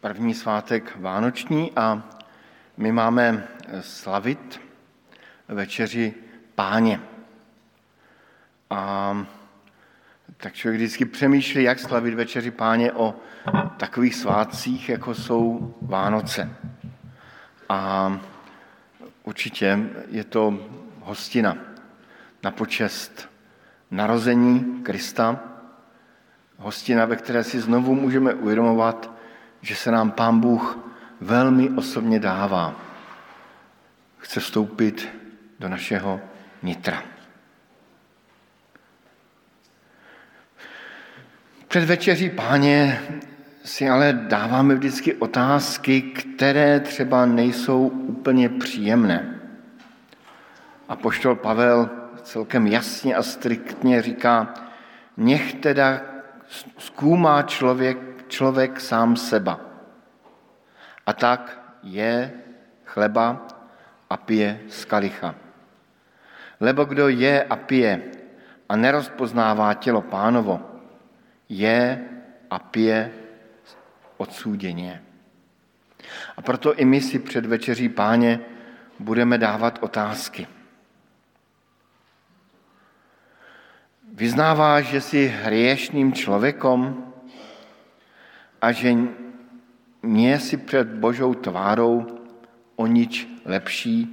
první 0.00 0.34
svátek 0.34 0.96
Vánoční 0.96 1.72
a 1.76 2.02
my 2.76 2.92
máme 2.92 3.48
slavit 3.80 4.60
večeři 5.48 6.14
páně. 6.54 7.00
A 8.70 9.26
tak 10.36 10.54
člověk 10.54 10.80
vždycky 10.80 11.04
přemýšlí, 11.04 11.62
jak 11.62 11.78
slavit 11.78 12.14
večeři 12.14 12.50
páně 12.50 12.92
o 12.92 13.14
takových 13.76 14.14
svátcích, 14.14 14.88
jako 14.88 15.14
jsou 15.14 15.74
Vánoce. 15.82 16.56
A 17.68 18.12
určitě 19.22 19.78
je 20.08 20.24
to 20.24 20.58
hostina 21.00 21.56
na 22.42 22.50
počest 22.50 23.28
narození 23.90 24.82
Krista, 24.82 25.51
hostina, 26.62 27.04
ve 27.04 27.16
které 27.16 27.44
si 27.44 27.60
znovu 27.60 27.94
můžeme 27.94 28.34
uvědomovat, 28.34 29.10
že 29.60 29.76
se 29.76 29.90
nám 29.90 30.10
Pán 30.10 30.40
Bůh 30.40 30.78
velmi 31.20 31.70
osobně 31.70 32.20
dává. 32.20 32.74
Chce 34.18 34.40
vstoupit 34.40 35.08
do 35.58 35.68
našeho 35.68 36.20
nitra. 36.62 37.02
Před 41.68 41.84
večeří 41.84 42.30
páně 42.30 43.00
si 43.64 43.88
ale 43.88 44.12
dáváme 44.12 44.74
vždycky 44.74 45.14
otázky, 45.14 46.02
které 46.02 46.80
třeba 46.80 47.26
nejsou 47.26 47.88
úplně 47.88 48.48
příjemné. 48.48 49.40
A 50.88 50.96
poštol 50.96 51.36
Pavel 51.36 51.90
celkem 52.22 52.66
jasně 52.66 53.14
a 53.14 53.22
striktně 53.22 54.02
říká, 54.02 54.54
nech 55.16 55.54
teda 55.54 56.11
zkoumá 56.78 57.42
člověk, 57.42 58.28
člověk 58.28 58.80
sám 58.80 59.16
seba. 59.16 59.60
A 61.06 61.12
tak 61.12 61.60
je 61.82 62.32
chleba 62.84 63.46
a 64.10 64.16
pije 64.16 64.60
z 64.68 64.84
kalicha. 64.84 65.34
Lebo 66.60 66.84
kdo 66.84 67.08
je 67.08 67.44
a 67.44 67.56
pije 67.56 68.02
a 68.68 68.76
nerozpoznává 68.76 69.74
tělo 69.74 70.02
pánovo, 70.02 70.60
je 71.48 72.04
a 72.50 72.58
pije 72.58 73.12
odsúděně. 74.16 75.02
A 76.36 76.42
proto 76.42 76.74
i 76.74 76.84
my 76.84 77.00
si 77.00 77.18
před 77.18 77.46
večeří 77.46 77.88
páně 77.88 78.40
budeme 78.98 79.38
dávat 79.38 79.78
otázky. 79.82 80.46
Vyznáváš, 84.12 84.86
že 84.86 85.00
jsi 85.00 85.20
hriešným 85.26 86.12
člověkom 86.12 87.12
a 88.60 88.72
že 88.72 88.92
nie 90.02 90.36
si 90.40 90.56
před 90.56 90.88
Božou 91.00 91.34
tvárou 91.34 92.06
o 92.76 92.86
nič 92.86 93.24
lepší 93.44 94.12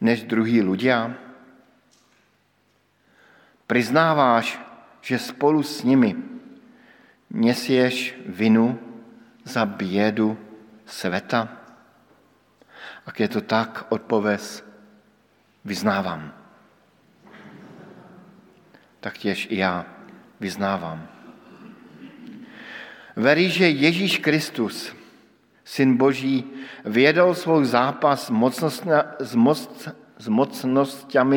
než 0.00 0.22
druhý 0.30 0.62
ľudia? 0.62 1.10
Priznáváš, 3.66 4.62
že 5.02 5.18
spolu 5.18 5.58
s 5.62 5.82
nimi 5.82 6.14
nesieš 7.26 8.14
vinu 8.30 8.78
za 9.42 9.66
bědu 9.66 10.38
světa? 10.86 11.50
Ak 13.06 13.20
je 13.20 13.28
to 13.28 13.40
tak, 13.40 13.90
odpověz, 13.90 14.62
vyznávám. 15.64 16.35
Tak 19.06 19.18
těž 19.18 19.46
i 19.50 19.56
já 19.56 19.86
vyznávám. 20.40 21.08
Verí, 23.16 23.50
že 23.50 23.68
Ježíš 23.68 24.18
Kristus, 24.18 24.94
Syn 25.64 25.96
Boží, 25.96 26.44
vědol 26.84 27.34
svou 27.34 27.64
zápas 27.64 28.26
s, 28.26 29.34
moc, 29.34 29.88
s 30.18 30.26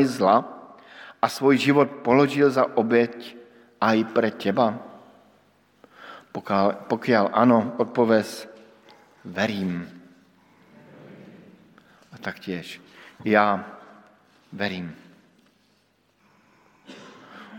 zla 0.05 0.69
a 1.21 1.29
svůj 1.29 1.57
život 1.57 1.89
položil 1.91 2.49
za 2.49 2.77
oběť 2.77 3.37
a 3.81 3.93
i 3.93 4.03
pre 4.03 4.31
těba? 4.31 4.79
Pokud 6.87 7.09
ano, 7.33 7.73
odpověz, 7.77 8.49
verím. 9.25 10.01
A 12.11 12.17
tak 12.17 12.39
těž, 12.39 12.81
já 13.25 13.65
verím. 14.53 15.08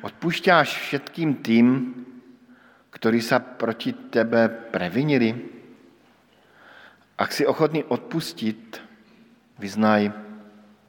Odpušťáš 0.00 0.68
všetkým 0.88 1.44
tým, 1.44 1.66
ktorí 2.90 3.20
sa 3.20 3.36
proti 3.40 3.92
tebe 4.08 4.48
previnili? 4.48 5.36
Ak 7.20 7.36
si 7.36 7.44
ochotný 7.44 7.84
odpustiť, 7.84 8.80
vyznaj, 9.60 10.08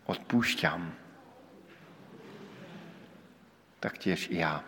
odpúšťam. 0.08 0.82
Taktiež 3.84 4.32
i 4.32 4.40
já 4.40 4.64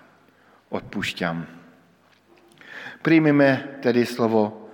odpúšťam. 0.70 1.48
Príjmime 3.02 3.80
tedy 3.80 4.06
slovo 4.06 4.70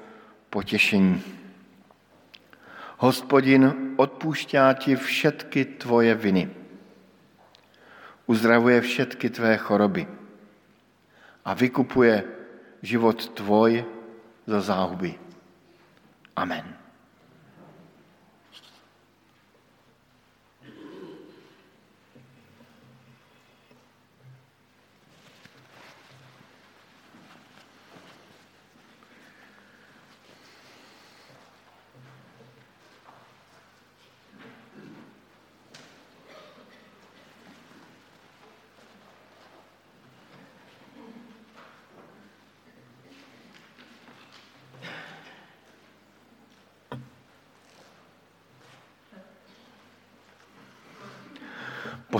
potěšení. 0.50 1.22
Hospodin 3.00 3.94
odpúšťá 3.96 4.74
ti 4.82 4.96
všetky 4.96 5.78
tvoje 5.78 6.16
viny. 6.16 6.59
Uzdravuje 8.30 8.78
všetky 8.86 9.34
tvé 9.34 9.58
choroby 9.58 10.06
a 11.42 11.50
vykupuje 11.58 12.22
život 12.86 13.18
tvoj 13.34 13.82
zo 14.46 14.60
záhuby. 14.62 15.18
Amen. 16.38 16.79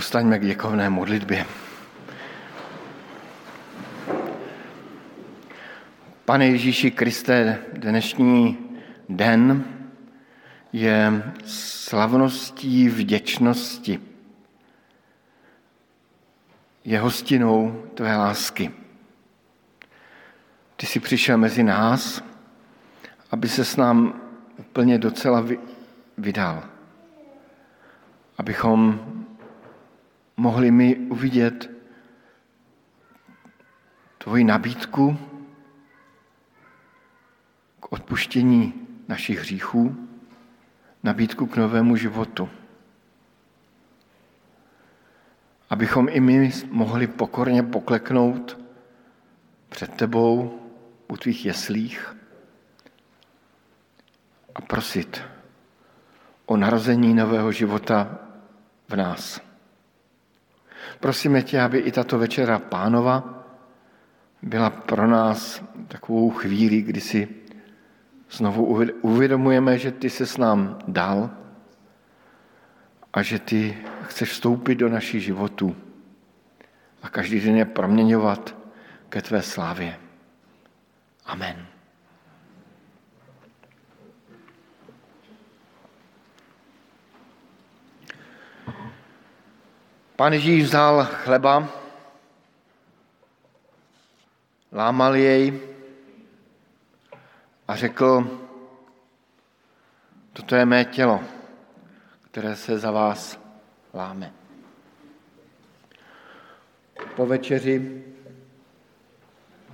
Postaňme 0.00 0.38
k 0.38 0.46
děkovné 0.46 0.90
modlitbě. 0.90 1.46
Pane 6.24 6.46
Ježíši 6.46 6.90
Kriste, 6.90 7.58
dnešní 7.72 8.58
den 9.08 9.64
je 10.72 11.22
slavností 11.44 12.88
vděčnosti. 12.88 14.00
Je 16.84 17.00
hostinou 17.00 17.84
tvé 17.94 18.16
lásky. 18.16 18.70
Ty 20.76 20.86
jsi 20.86 21.00
přišel 21.00 21.38
mezi 21.38 21.62
nás, 21.62 22.24
aby 23.30 23.48
se 23.48 23.64
s 23.64 23.76
nám 23.76 24.20
úplně 24.58 24.98
docela 24.98 25.46
vydal. 26.18 26.62
Abychom 28.38 29.00
mohli 30.40 30.70
mi 30.70 30.96
uvidět 30.96 31.70
tvoji 34.18 34.44
nabídku 34.44 35.18
k 37.80 37.92
odpuštění 37.92 38.88
našich 39.08 39.38
hříchů, 39.38 40.08
nabídku 41.02 41.46
k 41.46 41.56
novému 41.56 41.96
životu. 41.96 42.48
Abychom 45.70 46.08
i 46.10 46.20
my 46.20 46.52
mohli 46.70 47.06
pokorně 47.06 47.62
pokleknout 47.62 48.58
před 49.68 49.94
tebou 49.94 50.60
u 51.08 51.16
tvých 51.16 51.46
jeslích 51.46 52.16
a 54.54 54.60
prosit 54.60 55.22
o 56.46 56.56
narození 56.56 57.14
nového 57.14 57.52
života 57.52 58.18
v 58.88 58.96
nás. 58.96 59.49
Prosíme 61.00 61.42
tě, 61.42 61.60
aby 61.60 61.78
i 61.78 61.92
tato 61.92 62.18
večera 62.18 62.58
pánova 62.58 63.44
byla 64.42 64.70
pro 64.70 65.06
nás 65.06 65.62
takovou 65.88 66.30
chvíli, 66.30 66.82
kdy 66.82 67.00
si 67.00 67.28
znovu 68.30 68.64
uvědomujeme, 69.02 69.78
že 69.78 69.92
ty 69.92 70.10
se 70.10 70.26
s 70.26 70.36
nám 70.36 70.78
dal 70.88 71.30
a 73.12 73.22
že 73.22 73.38
ty 73.38 73.78
chceš 74.02 74.30
vstoupit 74.30 74.74
do 74.74 74.88
našich 74.88 75.24
životů 75.24 75.76
a 77.02 77.08
každý 77.08 77.40
den 77.40 77.56
je 77.56 77.64
proměňovat 77.64 78.54
ke 79.08 79.22
tvé 79.22 79.42
slávě. 79.42 79.98
Amen. 81.26 81.66
Pán 90.20 90.36
Ježíš 90.36 90.68
vzal 90.68 91.08
chleba, 91.24 91.64
lámal 94.68 95.16
jej 95.16 95.48
a 97.68 97.76
řekl, 97.76 98.28
toto 100.32 100.54
je 100.54 100.64
mé 100.64 100.84
tělo, 100.84 101.24
které 102.28 102.56
se 102.56 102.78
za 102.78 102.90
vás 102.90 103.40
láme. 103.94 104.32
Po 107.16 107.26
večeři 107.26 108.04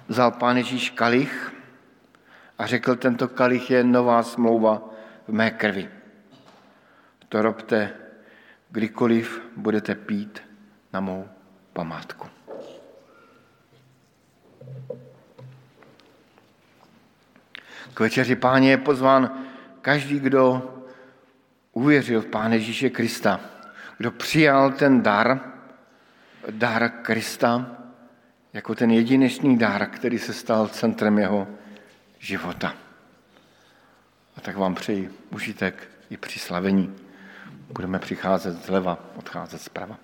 vzal 0.08 0.30
pán 0.30 0.56
Ježíš 0.56 0.90
kalich 0.90 1.54
a 2.58 2.66
řekl, 2.66 2.96
tento 2.96 3.28
kalich 3.28 3.70
je 3.70 3.84
nová 3.84 4.22
smlouva 4.22 4.82
v 5.26 5.32
mé 5.32 5.50
krvi. 5.50 5.90
To 7.28 7.42
robte, 7.42 8.05
kdykoliv 8.76 9.42
budete 9.56 9.94
pít 9.94 10.42
na 10.92 11.00
mou 11.00 11.28
památku. 11.72 12.28
K 17.94 18.00
večeři 18.00 18.36
páně 18.36 18.70
je 18.70 18.76
pozván 18.76 19.46
každý, 19.80 20.20
kdo 20.20 20.70
uvěřil 21.72 22.20
v 22.20 22.26
Páne 22.26 22.56
Ježíše 22.56 22.90
Krista, 22.90 23.40
kdo 23.98 24.10
přijal 24.10 24.72
ten 24.72 25.02
dar, 25.02 25.40
dar 26.50 26.90
Krista, 27.02 27.76
jako 28.52 28.74
ten 28.74 28.90
jedinečný 28.90 29.58
dar, 29.58 29.86
který 29.90 30.18
se 30.18 30.32
stal 30.32 30.68
centrem 30.68 31.18
jeho 31.18 31.48
života. 32.18 32.74
A 34.36 34.40
tak 34.40 34.56
vám 34.56 34.74
přeji 34.74 35.10
užitek 35.30 35.88
i 36.10 36.16
při 36.16 36.38
slavení. 36.38 37.05
Budeme 37.72 37.98
přicházet 37.98 38.66
zleva, 38.66 38.98
odcházet 39.16 39.62
zprava. 39.62 39.98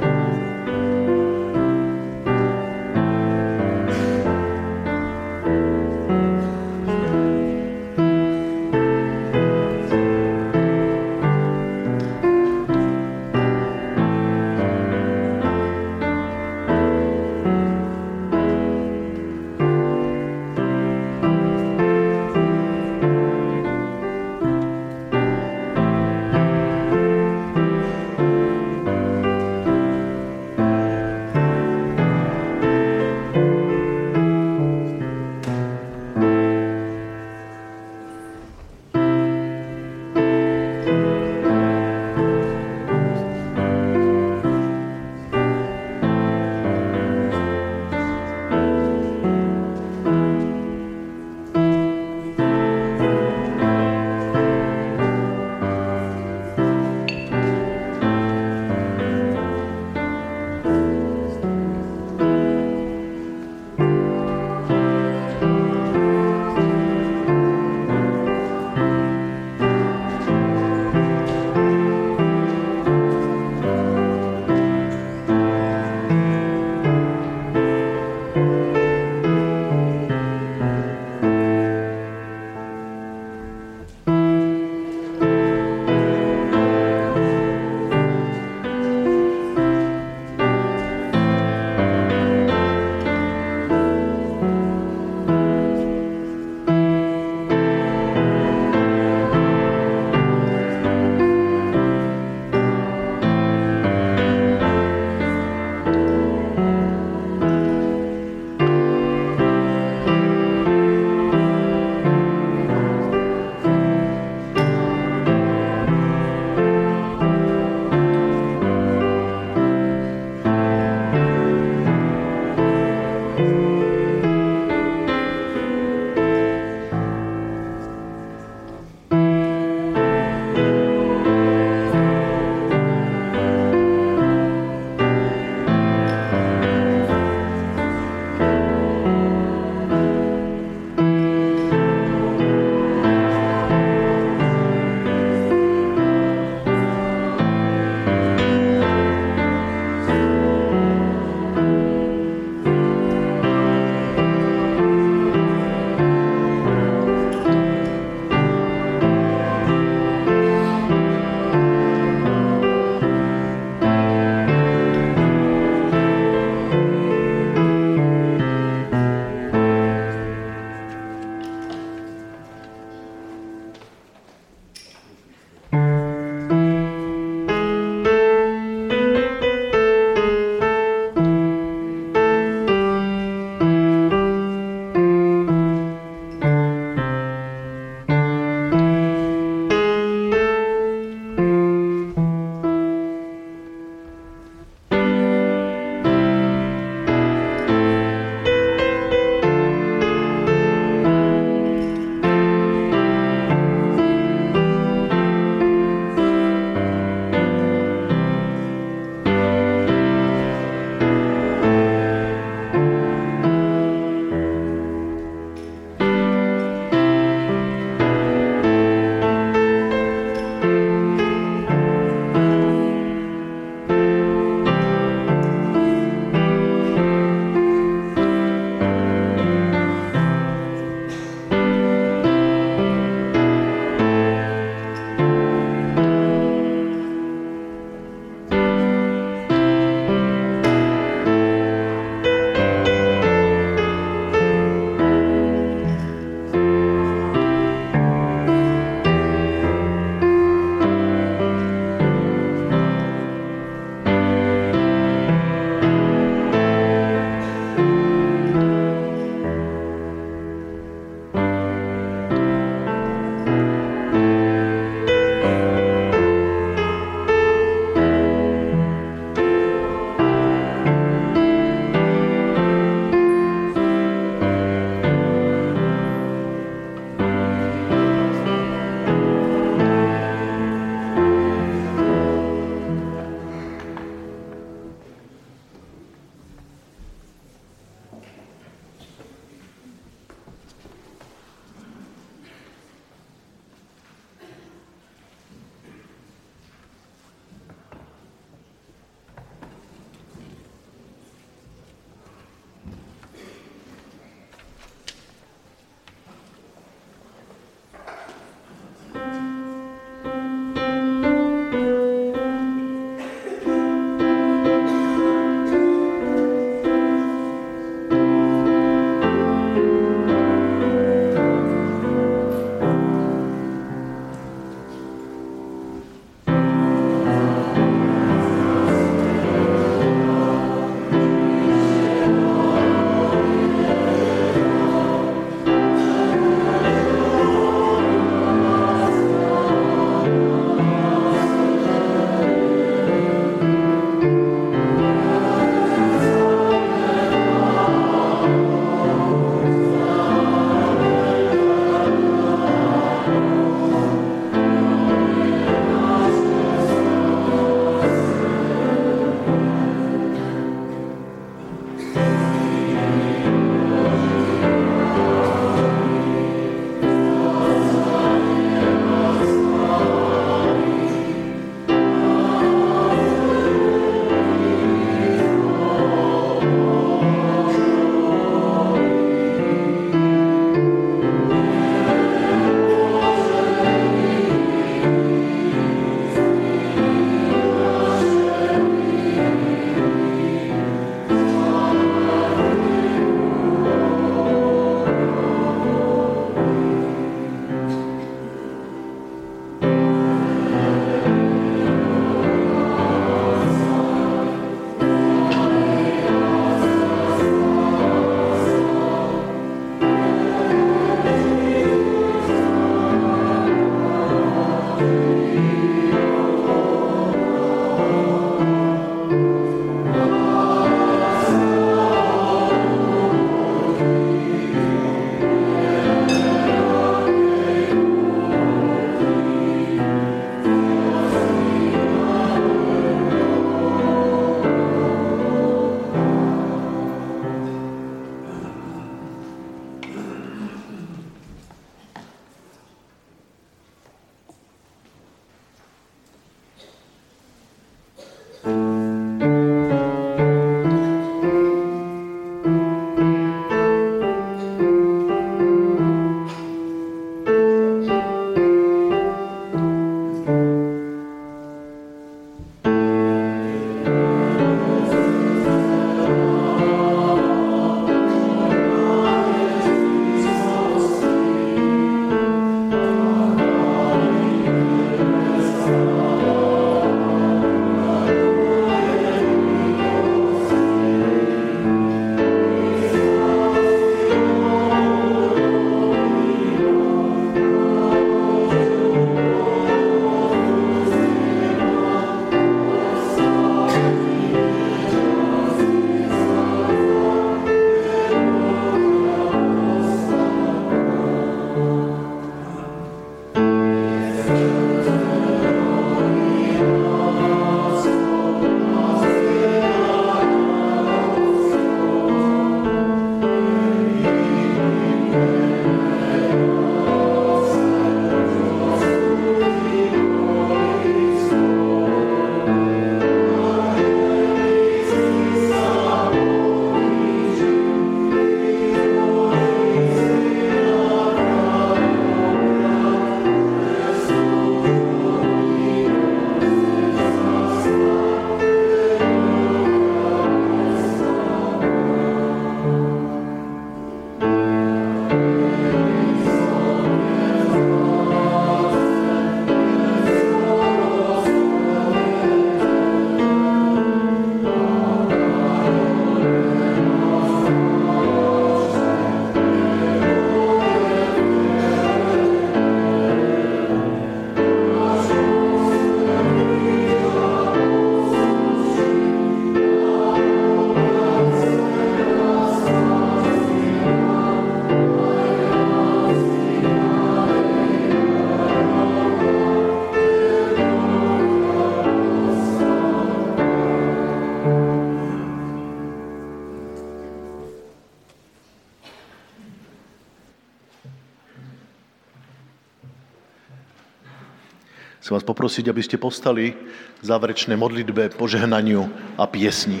Chcem 595.20 595.36
vás 595.36 595.44
poprosiť, 595.44 595.92
aby 595.92 596.00
ste 596.00 596.16
povstali 596.16 596.72
k 597.20 597.22
záverečnej 597.22 597.76
modlitbe, 597.76 598.32
požehnaniu 598.40 599.04
a 599.36 599.44
piesni. 599.44 600.00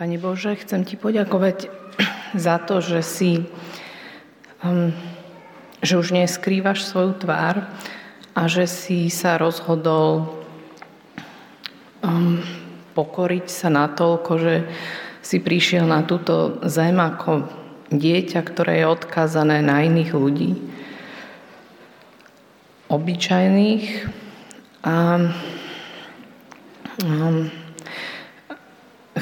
Pane 0.00 0.16
Bože, 0.16 0.56
chcem 0.64 0.80
Ti 0.80 0.96
poďakovať 0.96 1.68
za 2.32 2.56
to, 2.64 2.80
že 2.80 3.04
si, 3.04 3.44
um, 4.64 4.96
že 5.84 6.00
už 6.00 6.16
neskrývaš 6.16 6.88
svoju 6.88 7.20
tvár 7.20 7.68
a 8.32 8.48
že 8.48 8.64
si 8.64 9.12
sa 9.12 9.36
rozhodol 9.36 10.40
um, 12.00 12.40
pokoriť 12.96 13.44
sa 13.44 13.68
natoľko, 13.68 14.32
že 14.40 14.54
si 15.30 15.38
prišiel 15.38 15.86
na 15.86 16.02
túto 16.02 16.58
zem 16.66 16.98
ako 16.98 17.46
dieťa, 17.94 18.42
ktoré 18.42 18.82
je 18.82 18.90
odkázané 18.90 19.62
na 19.62 19.86
iných 19.86 20.10
ľudí, 20.10 20.58
obyčajných 22.90 24.10
a, 24.82 25.30
a 26.98 27.14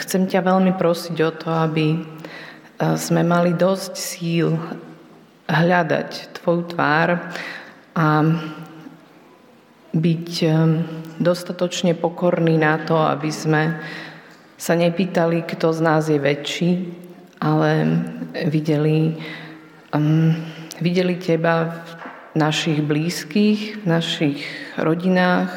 chcem 0.00 0.24
ťa 0.24 0.40
veľmi 0.48 0.72
prosiť 0.80 1.16
o 1.28 1.30
to, 1.36 1.52
aby 1.52 2.00
sme 2.96 3.20
mali 3.20 3.52
dosť 3.52 3.92
síl 3.92 4.56
hľadať 5.44 6.40
Tvoju 6.40 6.72
tvár 6.72 7.20
a 7.92 8.06
byť 9.92 10.28
dostatočne 11.20 11.92
pokorný 12.00 12.56
na 12.56 12.80
to, 12.80 12.96
aby 12.96 13.28
sme 13.28 13.76
sa 14.58 14.74
nepýtali, 14.74 15.46
kto 15.46 15.70
z 15.70 15.80
nás 15.80 16.10
je 16.10 16.18
väčší, 16.18 16.70
ale 17.38 17.86
videli, 18.50 19.14
um, 19.94 20.34
videli 20.82 21.14
teba 21.14 21.78
v 22.34 22.42
našich 22.42 22.82
blízkych, 22.82 23.80
v 23.80 23.86
našich 23.86 24.42
rodinách, 24.74 25.54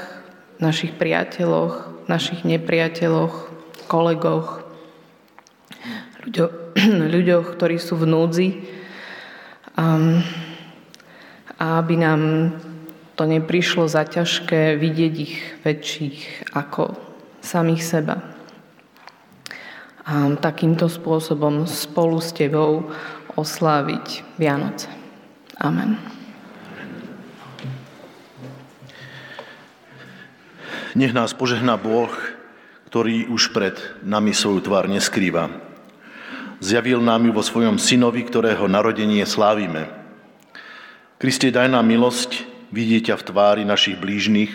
v 0.57 0.69
našich 0.69 0.93
priateľoch, 0.93 2.05
v 2.05 2.07
našich 2.07 2.45
nepriateľoch, 2.45 3.49
kolegoch, 3.89 4.69
ľuďo, 6.21 6.45
ľuďoch, 7.17 7.45
ktorí 7.57 7.81
sú 7.81 7.97
v 7.97 8.05
núdzi. 8.05 8.49
Um, 9.81 10.21
a 11.57 11.81
aby 11.81 11.97
nám 11.97 12.21
to 13.17 13.25
neprišlo 13.25 13.89
za 13.89 14.05
ťažké 14.05 14.77
vidieť 14.77 15.13
ich 15.17 15.37
väčších 15.65 16.49
ako 16.53 16.97
samých 17.41 17.81
seba 17.81 18.40
takýmto 20.35 20.91
spôsobom 20.91 21.63
spolu 21.63 22.19
s 22.19 22.35
Tebou 22.35 22.91
osláviť 23.39 24.27
Vianoce. 24.35 24.91
Amen. 25.55 25.95
Nech 30.91 31.15
nás 31.15 31.31
požehná 31.31 31.79
Boh, 31.79 32.11
ktorý 32.91 33.31
už 33.31 33.55
pred 33.55 33.79
nami 34.03 34.35
svoju 34.35 34.67
tvár 34.67 34.91
neskrýva. 34.91 35.47
Zjavil 36.59 36.99
nám 36.99 37.23
ju 37.23 37.31
vo 37.31 37.39
svojom 37.39 37.79
synovi, 37.79 38.27
ktorého 38.27 38.67
narodenie 38.67 39.23
slávime. 39.23 39.87
Kriste, 41.15 41.47
daj 41.55 41.71
nám 41.71 41.87
milosť 41.87 42.43
vidieť 42.75 43.13
ťa 43.13 43.15
v 43.15 43.25
tvári 43.31 43.63
našich 43.63 43.95
blížnych, 43.95 44.51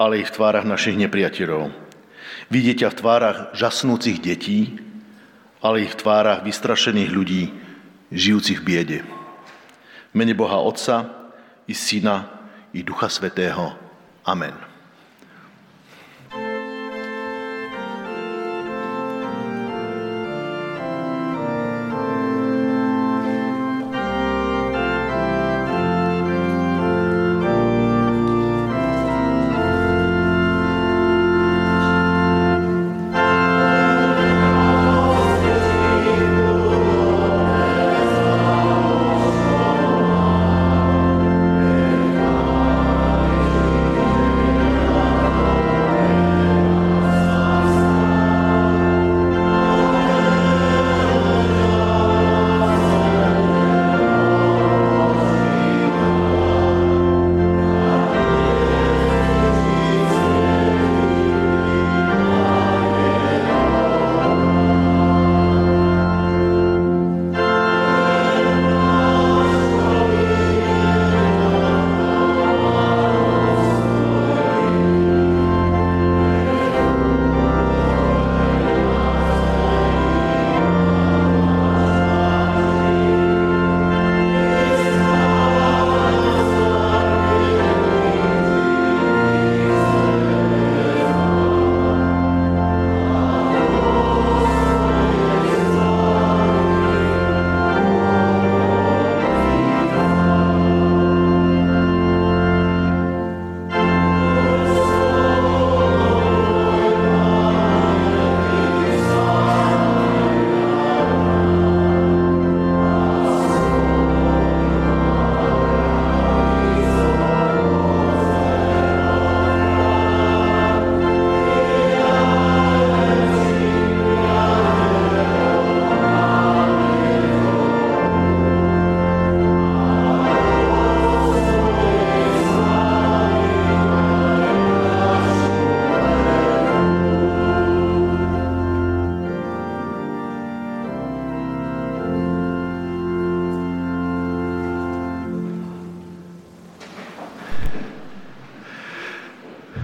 ale 0.00 0.22
i 0.22 0.24
v 0.24 0.32
tvárach 0.32 0.64
našich 0.64 0.96
nepriateľov 0.96 1.89
Vidieť 2.50 2.82
ťa 2.82 2.88
v 2.90 2.98
tvárach 2.98 3.38
žasnúcich 3.54 4.18
detí, 4.18 4.74
ale 5.62 5.86
ich 5.86 5.94
v 5.94 6.00
tvárach 6.02 6.42
vystrašených 6.42 7.10
ľudí, 7.14 7.42
žijúcich 8.10 8.58
v 8.58 8.66
biede. 8.66 8.98
Mene 10.10 10.34
Boha 10.34 10.58
Otca 10.58 11.30
i 11.70 11.74
Syna 11.78 12.26
i 12.74 12.82
Ducha 12.82 13.06
Svetého. 13.06 13.78
Amen. 14.26 14.69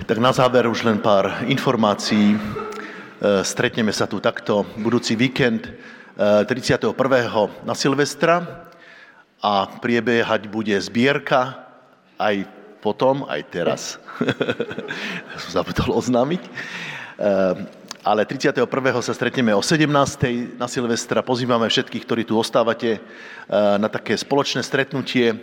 Tak 0.07 0.23
na 0.23 0.31
záver 0.31 0.71
už 0.71 0.87
len 0.87 1.03
pár 1.03 1.43
informácií. 1.51 2.39
Stretneme 3.43 3.91
sa 3.91 4.07
tu 4.07 4.23
takto 4.23 4.63
budúci 4.79 5.19
víkend 5.19 5.67
31. 6.15 6.95
na 7.67 7.75
Silvestra 7.75 8.71
a 9.43 9.67
priebehať 9.67 10.47
bude 10.47 10.79
zbierka 10.79 11.59
aj 12.23 12.47
potom, 12.79 13.27
aj 13.27 13.51
teraz. 13.51 13.99
Som 15.43 15.51
zabudol 15.59 15.99
oznámiť. 15.99 16.43
Ale 18.07 18.23
31. 18.23 18.63
sa 19.03 19.11
stretneme 19.11 19.59
o 19.59 19.63
17. 19.67 19.91
na 20.55 20.71
Silvestra. 20.71 21.27
Pozývame 21.27 21.67
všetkých, 21.67 22.07
ktorí 22.07 22.23
tu 22.23 22.39
ostávate 22.39 23.03
na 23.51 23.91
také 23.91 24.15
spoločné 24.15 24.63
stretnutie. 24.63 25.35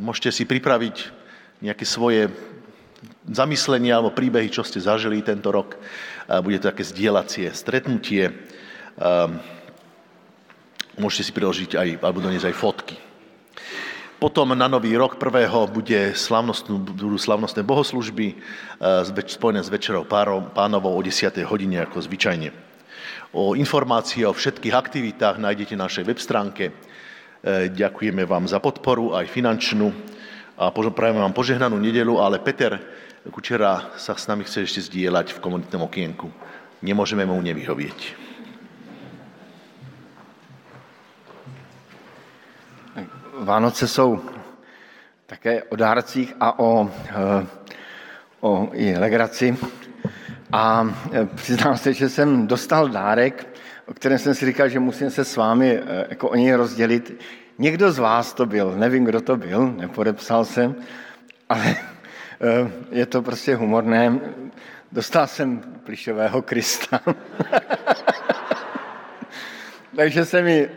Môžete 0.00 0.32
si 0.32 0.48
pripraviť 0.48 1.12
nejaké 1.60 1.84
svoje 1.84 2.32
zamyslenia 3.28 4.00
alebo 4.00 4.16
príbehy, 4.16 4.48
čo 4.48 4.64
ste 4.64 4.80
zažili 4.80 5.22
tento 5.22 5.52
rok. 5.52 5.76
Bude 6.42 6.58
to 6.60 6.72
také 6.72 6.84
zdieľacie 6.84 7.52
stretnutie. 7.52 8.32
Môžete 10.98 11.22
si 11.22 11.32
priložiť 11.32 11.70
aj, 11.78 11.88
alebo 12.02 12.18
doniesť 12.18 12.48
aj 12.50 12.56
fotky. 12.58 12.96
Potom 14.18 14.50
na 14.50 14.66
nový 14.66 14.98
rok 14.98 15.14
prvého 15.14 15.70
bude 15.70 16.10
budú 16.66 17.14
slavnostné 17.14 17.62
bohoslužby 17.62 18.34
spojené 19.30 19.62
s 19.62 19.70
večerou 19.70 20.02
pánovou 20.50 20.98
o 20.98 21.02
10. 21.06 21.38
hodine 21.46 21.86
ako 21.86 22.02
zvyčajne. 22.02 22.50
O 23.30 23.54
informácie 23.54 24.26
o 24.26 24.34
všetkých 24.34 24.74
aktivitách 24.74 25.38
nájdete 25.38 25.78
na 25.78 25.86
našej 25.86 26.02
web 26.02 26.18
stránke. 26.18 26.74
Ďakujeme 27.70 28.26
vám 28.26 28.50
za 28.50 28.58
podporu, 28.58 29.14
aj 29.14 29.30
finančnú 29.30 29.94
a 30.58 30.74
prajeme 30.74 31.22
vám 31.22 31.30
požehnanú 31.30 31.78
nedelu, 31.78 32.18
ale 32.18 32.42
Peter 32.42 32.74
Kučera 33.30 33.92
sa 34.00 34.16
s 34.16 34.24
nami 34.26 34.44
chce 34.44 34.64
ešte 34.64 34.80
zdieľať 34.88 35.36
v 35.36 35.42
komunitnom 35.44 35.84
okienku. 35.84 36.32
Nemôžeme 36.80 37.28
mu 37.28 37.36
nevyhovieť. 37.38 38.28
Vánoce 43.38 43.88
jsou 43.88 44.20
také 45.26 45.62
o 45.62 45.76
dárcích 45.76 46.34
a 46.40 46.58
o, 46.58 46.90
eh, 47.08 47.46
o 48.40 48.68
i 48.72 48.98
legraci. 48.98 49.56
A 50.52 50.94
eh, 51.12 51.26
přiznám 51.34 51.76
se, 51.76 51.92
že 51.92 52.08
jsem 52.08 52.46
dostal 52.46 52.88
dárek, 52.88 53.46
o 53.86 53.94
kterém 53.94 54.18
jsem 54.18 54.34
si 54.34 54.46
říkal, 54.46 54.68
že 54.68 54.80
musím 54.80 55.10
se 55.10 55.24
s 55.24 55.36
vámi 55.36 55.78
eh, 55.78 56.06
jako 56.10 56.28
o 56.28 56.34
něj 56.34 56.54
rozdělit. 56.54 57.20
Někdo 57.58 57.92
z 57.92 57.98
vás 57.98 58.32
to 58.32 58.46
byl, 58.46 58.74
nevím, 58.76 59.04
kdo 59.04 59.20
to 59.20 59.36
byl, 59.36 59.72
nepodepsal 59.72 60.44
jsem, 60.44 60.74
ale 61.48 61.76
je 62.90 63.06
to 63.06 63.22
prostě 63.22 63.56
humorné. 63.56 64.20
Dostal 64.92 65.26
jsem 65.26 65.60
plišového 65.84 66.42
Krista. 66.42 67.00
Takže 69.96 70.24
se 70.24 70.42
mi 70.42 70.70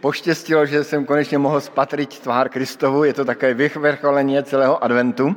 poštěstilo, 0.00 0.66
že 0.66 0.84
jsem 0.84 1.04
konečně 1.04 1.38
mohl 1.38 1.60
spatřit 1.60 2.18
tvár 2.18 2.48
Kristovu, 2.48 3.04
je 3.04 3.14
to 3.14 3.24
také 3.24 3.54
vyvrcholení 3.54 4.42
celého 4.42 4.84
adventu. 4.84 5.36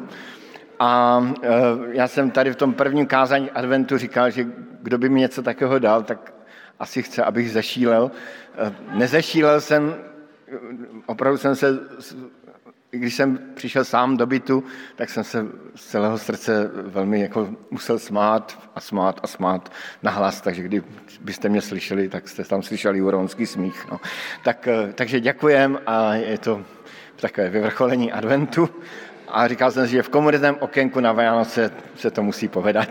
A 0.80 1.22
e, 1.44 1.50
já 1.92 2.08
jsem 2.08 2.32
tady 2.32 2.52
v 2.52 2.56
tom 2.56 2.74
prvním 2.74 3.06
kázání 3.06 3.52
adventu 3.52 3.98
říkal, 3.98 4.30
že 4.30 4.48
kdo 4.82 4.98
by 4.98 5.10
mi 5.10 5.20
něco 5.20 5.42
takového 5.44 5.80
dal, 5.80 6.04
tak 6.04 6.34
asi 6.80 7.04
chce, 7.04 7.24
abych 7.24 7.52
zešílel. 7.52 8.12
E, 8.58 8.74
nezešílel 8.98 9.62
jsem, 9.62 9.96
opravdu 11.06 11.38
jsem 11.38 11.56
se 11.56 11.80
když 12.98 13.16
jsem 13.16 13.40
přišel 13.54 13.86
sám 13.86 14.18
do 14.18 14.26
bytu, 14.26 14.64
tak 14.96 15.10
jsem 15.10 15.24
se 15.24 15.46
z 15.76 15.86
celého 15.86 16.18
srdce 16.18 16.72
velmi 16.74 17.22
jako 17.22 17.50
musel 17.72 18.00
smát 18.00 18.70
a 18.76 18.80
smát 18.80 19.20
a 19.24 19.28
smát 19.28 19.72
nahlas, 20.04 20.42
takže 20.42 20.64
když 20.64 20.82
byste 21.22 21.50
mě 21.50 21.62
slyšeli, 21.62 22.10
tak 22.10 22.28
jste 22.28 22.44
tam 22.44 22.64
slyšeli 22.64 23.02
uronský 23.02 23.46
smích. 23.46 23.88
No. 23.92 24.00
Tak, 24.44 24.68
eh, 24.68 24.94
takže 24.96 25.20
děkujem 25.20 25.80
a 25.86 26.14
je 26.14 26.38
to 26.38 26.66
takové 27.16 27.50
vyvrcholení 27.50 28.12
adventu. 28.12 28.70
A 29.28 29.48
říkal 29.48 29.72
jsem 29.72 29.86
si, 29.86 29.92
že 29.92 30.04
v 30.04 30.10
komunitném 30.10 30.58
okénku 30.60 31.00
na 31.00 31.12
Vánoce 31.12 31.72
se 31.96 32.12
to 32.12 32.24
musí 32.24 32.48
povedat. 32.48 32.90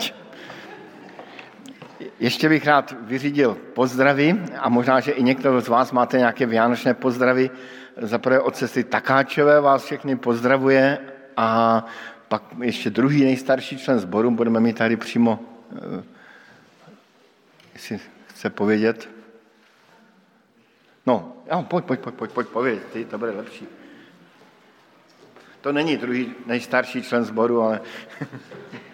Ještě 2.21 2.49
bych 2.49 2.67
rád 2.67 2.95
vyřídil 3.01 3.57
pozdravy 3.75 4.41
a 4.59 4.69
možná, 4.69 5.01
že 5.01 5.13
i 5.13 5.23
někdo 5.23 5.61
z 5.61 5.69
vás 5.69 5.93
máte 5.93 6.19
nějaké 6.19 6.47
vánočné 6.47 6.95
pozdravy 6.95 7.51
zaprvé 7.97 8.41
od 8.41 8.57
sestry 8.57 8.85
Takáčové 8.85 9.61
vás 9.61 9.85
všechny 9.85 10.17
pozdravuje 10.17 10.99
a 11.37 11.85
pak 12.29 12.43
ještě 12.63 12.91
druhý 12.91 13.25
nejstarší 13.25 13.79
člen 13.79 13.99
sboru, 13.99 14.31
budeme 14.31 14.61
mít 14.61 14.79
tady 14.79 14.97
přímo, 14.97 15.41
eh, 15.77 16.05
jestli 17.75 18.01
chce 18.27 18.51
povědět. 18.51 19.09
No, 21.07 21.33
jo, 21.53 21.63
pojď, 21.63 21.85
pojď, 21.85 22.01
pojď, 22.01 22.15
pojď, 22.15 22.31
pojď, 22.31 22.49
pověď, 22.49 22.83
ty, 22.93 23.05
to 23.05 23.19
bude 23.19 23.31
lepší. 23.31 23.67
To 25.61 25.73
není 25.73 25.97
druhý 25.97 26.35
nejstarší 26.47 27.03
člen 27.03 27.25
sboru, 27.25 27.63
ale... 27.63 27.81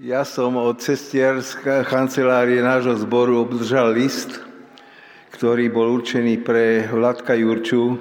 Ja 0.00 0.24
som 0.24 0.56
od 0.56 0.80
cestier 0.80 1.44
z 1.44 1.60
kancelárie 1.84 2.64
nášho 2.64 2.96
zboru 3.04 3.44
obdržal 3.44 3.92
list, 3.92 4.40
ktorý 5.28 5.68
bol 5.68 5.92
určený 5.92 6.40
pre 6.40 6.88
Vladka 6.88 7.36
Jurču. 7.36 8.00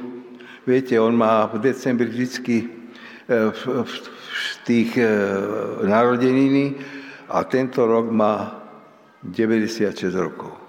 Viete, 0.63 0.95
on 0.95 1.19
má 1.19 1.51
v 1.51 1.59
decembri 1.59 2.07
vždycky 2.07 2.55
e, 2.63 2.67
v 3.51 3.93
tých 4.63 4.95
e, 4.95 5.11
narodeniny 5.83 6.79
a 7.27 7.43
tento 7.43 7.83
rok 7.83 8.07
má 8.07 8.63
96 9.27 9.99
rokov. 10.15 10.55
E, 10.55 10.59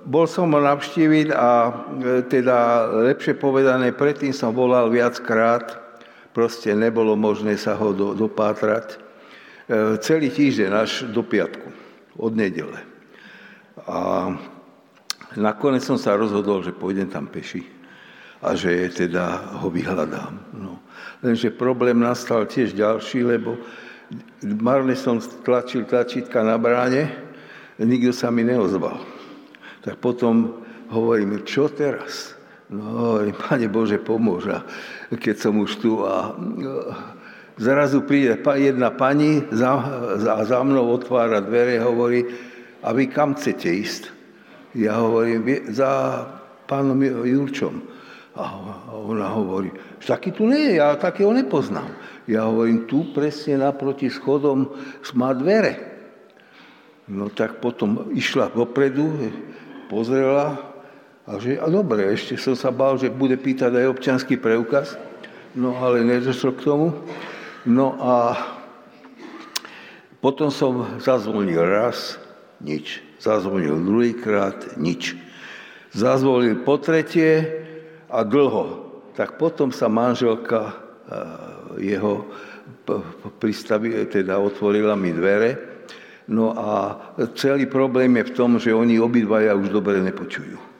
bol 0.00 0.24
som 0.24 0.48
ho 0.48 0.60
navštíviť 0.64 1.28
a 1.28 1.76
teda 2.24 2.88
lepšie 3.04 3.36
povedané, 3.36 3.92
predtým 3.92 4.32
som 4.32 4.56
volal 4.56 4.88
viackrát, 4.88 5.81
proste 6.32 6.72
nebolo 6.72 7.14
možné 7.14 7.60
sa 7.60 7.76
ho 7.76 7.92
do, 7.92 8.16
dopátrať. 8.16 8.96
E, 8.96 8.96
celý 10.00 10.32
týždeň 10.32 10.70
až 10.72 10.90
do 11.12 11.22
piatku, 11.22 11.68
od 12.18 12.32
nedele. 12.32 12.80
A 13.88 14.28
nakoniec 15.36 15.84
som 15.84 15.96
sa 15.96 16.16
rozhodol, 16.18 16.64
že 16.64 16.76
pôjdem 16.76 17.08
tam 17.08 17.28
peši 17.28 17.64
a 18.42 18.58
že 18.58 18.90
teda 18.90 19.54
ho 19.62 19.70
vyhľadám. 19.70 20.34
No. 20.58 20.82
Lenže 21.22 21.54
problém 21.54 22.02
nastal 22.02 22.42
tiež 22.50 22.74
ďalší, 22.74 23.22
lebo 23.22 23.54
marne 24.42 24.98
som 24.98 25.22
tlačil 25.46 25.86
tlačítka 25.86 26.42
na 26.42 26.58
bráne, 26.58 27.06
nikto 27.78 28.10
sa 28.10 28.34
mi 28.34 28.42
neozval. 28.42 28.98
Tak 29.86 30.02
potom 30.02 30.62
hovorím, 30.90 31.46
čo 31.46 31.70
teraz? 31.70 32.34
No, 32.72 33.20
Pane 33.46 33.68
Bože, 33.68 34.00
pomôž. 34.00 34.48
A 34.48 34.64
keď 35.16 35.36
som 35.36 35.60
už 35.60 35.80
tu 35.80 36.04
a 36.04 36.32
zrazu 37.60 38.00
príde 38.04 38.40
jedna 38.40 38.88
pani 38.92 39.44
za, 39.52 39.76
za, 40.16 40.44
za 40.44 40.58
mnou 40.64 40.88
otvára 40.88 41.44
dvere 41.44 41.80
a 41.80 41.88
hovorí, 41.88 42.24
a 42.82 42.90
vy 42.90 43.06
kam 43.06 43.36
chcete 43.38 43.68
ísť? 43.68 44.02
Ja 44.74 44.98
hovorím, 44.98 45.68
za 45.68 46.24
pánom 46.64 46.98
Jurčom. 47.04 47.84
A 48.32 48.48
ona 48.96 49.28
hovorí, 49.28 49.68
taký 50.00 50.32
tu 50.32 50.48
nie 50.48 50.72
je, 50.72 50.80
ja 50.80 50.96
takého 50.96 51.36
nepoznám. 51.36 51.92
Ja 52.24 52.48
hovorím, 52.48 52.88
tu 52.88 53.12
presne 53.12 53.60
naproti 53.60 54.08
schodom 54.08 54.72
má 55.12 55.36
dvere. 55.36 55.92
No 57.04 57.28
tak 57.28 57.60
potom 57.60 58.08
išla 58.16 58.48
dopredu, 58.56 59.12
pozrela, 59.92 60.71
a 61.32 61.40
že, 61.40 61.56
a 61.56 61.64
dobre, 61.72 62.12
ešte 62.12 62.36
som 62.36 62.52
sa 62.52 62.68
bál, 62.68 63.00
že 63.00 63.08
bude 63.08 63.40
pýtať 63.40 63.72
aj 63.72 63.92
občanský 63.96 64.36
preukaz, 64.36 65.00
no 65.56 65.72
ale 65.80 66.04
nedošlo 66.04 66.52
k 66.52 66.64
tomu. 66.68 66.92
No 67.64 67.96
a 67.96 68.36
potom 70.20 70.52
som 70.52 71.00
zazvonil 71.00 71.64
raz, 71.64 72.20
nič. 72.60 73.00
Zazvonil 73.16 73.80
druhýkrát, 73.80 74.76
nič. 74.76 75.16
Zazvonil 75.96 76.60
po 76.68 76.76
tretie 76.76 77.48
a 78.12 78.20
dlho. 78.26 78.92
Tak 79.16 79.40
potom 79.40 79.72
sa 79.72 79.88
manželka 79.88 80.76
jeho 81.80 82.28
pristavi, 83.40 84.04
teda 84.10 84.36
otvorila 84.36 84.98
mi 84.98 85.16
dvere. 85.16 85.56
No 86.28 86.52
a 86.54 86.98
celý 87.34 87.66
problém 87.66 88.14
je 88.20 88.28
v 88.28 88.34
tom, 88.34 88.50
že 88.58 88.74
oni 88.74 88.98
obidvaja 88.98 89.56
už 89.56 89.70
dobre 89.70 90.02
nepočujú. 90.02 90.71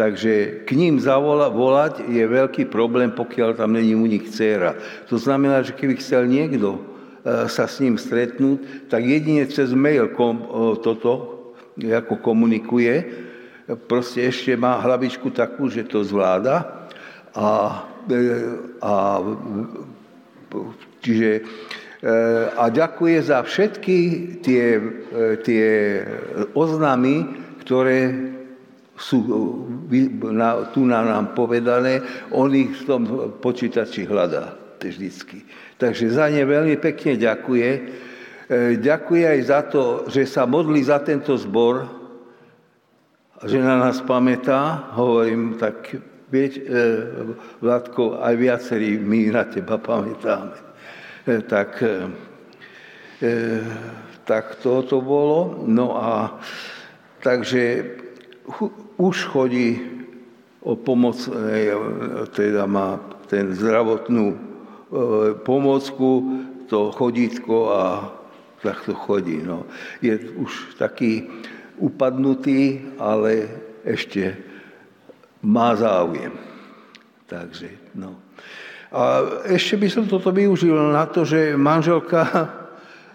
Takže 0.00 0.64
k 0.64 0.70
ním 0.80 0.96
zavola, 0.96 1.52
volať 1.52 2.08
je 2.08 2.24
veľký 2.24 2.72
problém, 2.72 3.12
pokiaľ 3.12 3.60
tam 3.60 3.76
není 3.76 3.92
u 3.92 4.08
nich 4.08 4.32
dcera. 4.32 4.72
To 5.12 5.20
znamená, 5.20 5.60
že 5.60 5.76
keby 5.76 6.00
chcel 6.00 6.24
niekto 6.24 6.80
e, 7.20 7.44
sa 7.52 7.68
s 7.68 7.84
ním 7.84 8.00
stretnúť, 8.00 8.88
tak 8.88 9.04
jedine 9.04 9.44
cez 9.44 9.76
mail 9.76 10.08
kom, 10.16 10.40
toto 10.80 11.44
ako 11.76 12.16
komunikuje. 12.16 12.96
Proste 13.92 14.24
ešte 14.24 14.56
má 14.56 14.80
hlavičku 14.80 15.28
takú, 15.36 15.68
že 15.68 15.84
to 15.84 16.00
zvláda. 16.00 16.88
A, 17.36 17.84
a 18.80 18.94
čiže 21.04 21.44
a 22.56 22.64
ďakuje 22.72 23.16
za 23.20 23.44
všetky 23.44 23.96
tie, 24.40 24.80
tie 25.44 25.68
oznamy, 26.56 27.28
ktoré 27.60 28.39
sú 29.00 29.24
tu 30.76 30.80
na 30.84 31.00
nám 31.00 31.32
povedané, 31.32 32.04
on 32.36 32.52
ich 32.52 32.84
v 32.84 32.86
tom 32.86 33.02
počítači 33.40 34.04
hľadá 34.04 34.52
vždycky. 34.76 35.44
Takže 35.80 36.12
za 36.12 36.28
ne 36.28 36.44
veľmi 36.44 36.76
pekne 36.76 37.16
ďakuje. 37.16 37.70
Ďakuje 38.80 39.24
aj 39.24 39.40
za 39.44 39.60
to, 39.68 39.82
že 40.08 40.28
sa 40.28 40.44
modlí 40.44 40.84
za 40.84 41.00
tento 41.00 41.32
zbor, 41.36 41.88
že 43.44 43.56
na 43.56 43.80
nás 43.80 44.04
pamätá. 44.04 44.92
Hovorím, 44.96 45.56
tak 45.56 45.96
vieť, 46.28 46.52
Vládko, 47.60 48.20
aj 48.20 48.34
viacerí 48.36 49.00
my 49.00 49.32
na 49.32 49.44
teba 49.48 49.80
pamätáme. 49.80 50.70
E, 51.26 51.40
tak, 51.44 51.82
e, 51.84 52.08
e, 53.20 53.32
tak 54.24 54.56
toto 54.64 55.04
bolo. 55.04 55.64
No 55.68 55.96
a 56.00 56.40
takže 57.20 57.84
už 59.00 59.32
chodí 59.32 59.80
o 60.60 60.76
pomoc, 60.76 61.16
teda 62.36 62.68
má 62.68 63.00
ten 63.32 63.56
zdravotnú 63.56 64.36
pomocku, 65.48 66.10
to 66.68 66.92
chodítko 66.92 67.72
a 67.72 67.84
tak 68.60 68.84
to 68.84 68.92
chodí. 68.92 69.40
No. 69.40 69.64
Je 70.04 70.20
už 70.36 70.76
taký 70.76 71.32
upadnutý, 71.80 72.92
ale 73.00 73.48
ešte 73.88 74.36
má 75.40 75.72
záujem. 75.72 76.36
Takže, 77.24 77.72
no. 77.96 78.20
A 78.92 79.22
ešte 79.48 79.80
by 79.80 79.88
som 79.88 80.04
toto 80.04 80.28
využil 80.34 80.76
na 80.76 81.08
to, 81.08 81.24
že 81.24 81.56
manželka 81.56 82.59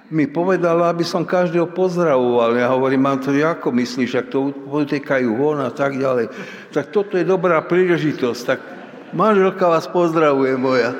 mi 0.09 0.29
povedala, 0.29 0.93
aby 0.93 1.01
som 1.01 1.25
každého 1.25 1.73
pozdravoval. 1.73 2.53
Ja 2.57 2.69
hovorím, 2.69 3.09
mám 3.09 3.19
to 3.21 3.33
ako 3.33 3.73
myslíš, 3.73 4.11
ak 4.21 4.27
to 4.29 4.53
utekajú 4.69 5.33
von 5.33 5.61
a 5.61 5.73
tak 5.73 5.97
ďalej. 5.97 6.29
Tak 6.69 6.93
toto 6.93 7.17
je 7.17 7.25
dobrá 7.25 7.61
príležitosť. 7.65 8.41
Tak 8.45 8.59
manželka 9.13 9.65
vás 9.65 9.89
pozdravuje 9.89 10.53
moja. 10.57 10.93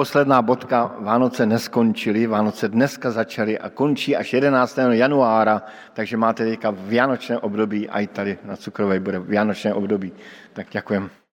posledná 0.00 0.42
bodka, 0.42 0.96
Vánoce 0.98 1.46
neskončily, 1.46 2.26
Vánoce 2.26 2.68
dneska 2.68 3.10
začaly 3.10 3.58
a 3.58 3.68
končí 3.68 4.16
až 4.16 4.32
11. 4.32 4.96
januára, 4.96 5.62
takže 5.92 6.16
máte 6.16 6.44
teďka 6.44 6.72
Vianočné 6.72 7.36
období, 7.38 7.84
aj 7.84 8.06
tady 8.06 8.38
na 8.48 8.56
Cukrovej 8.56 9.00
bude 9.00 9.18
Vianočné 9.20 9.74
období. 9.74 10.12
Tak 10.56 10.72
děkujem. 10.72 11.19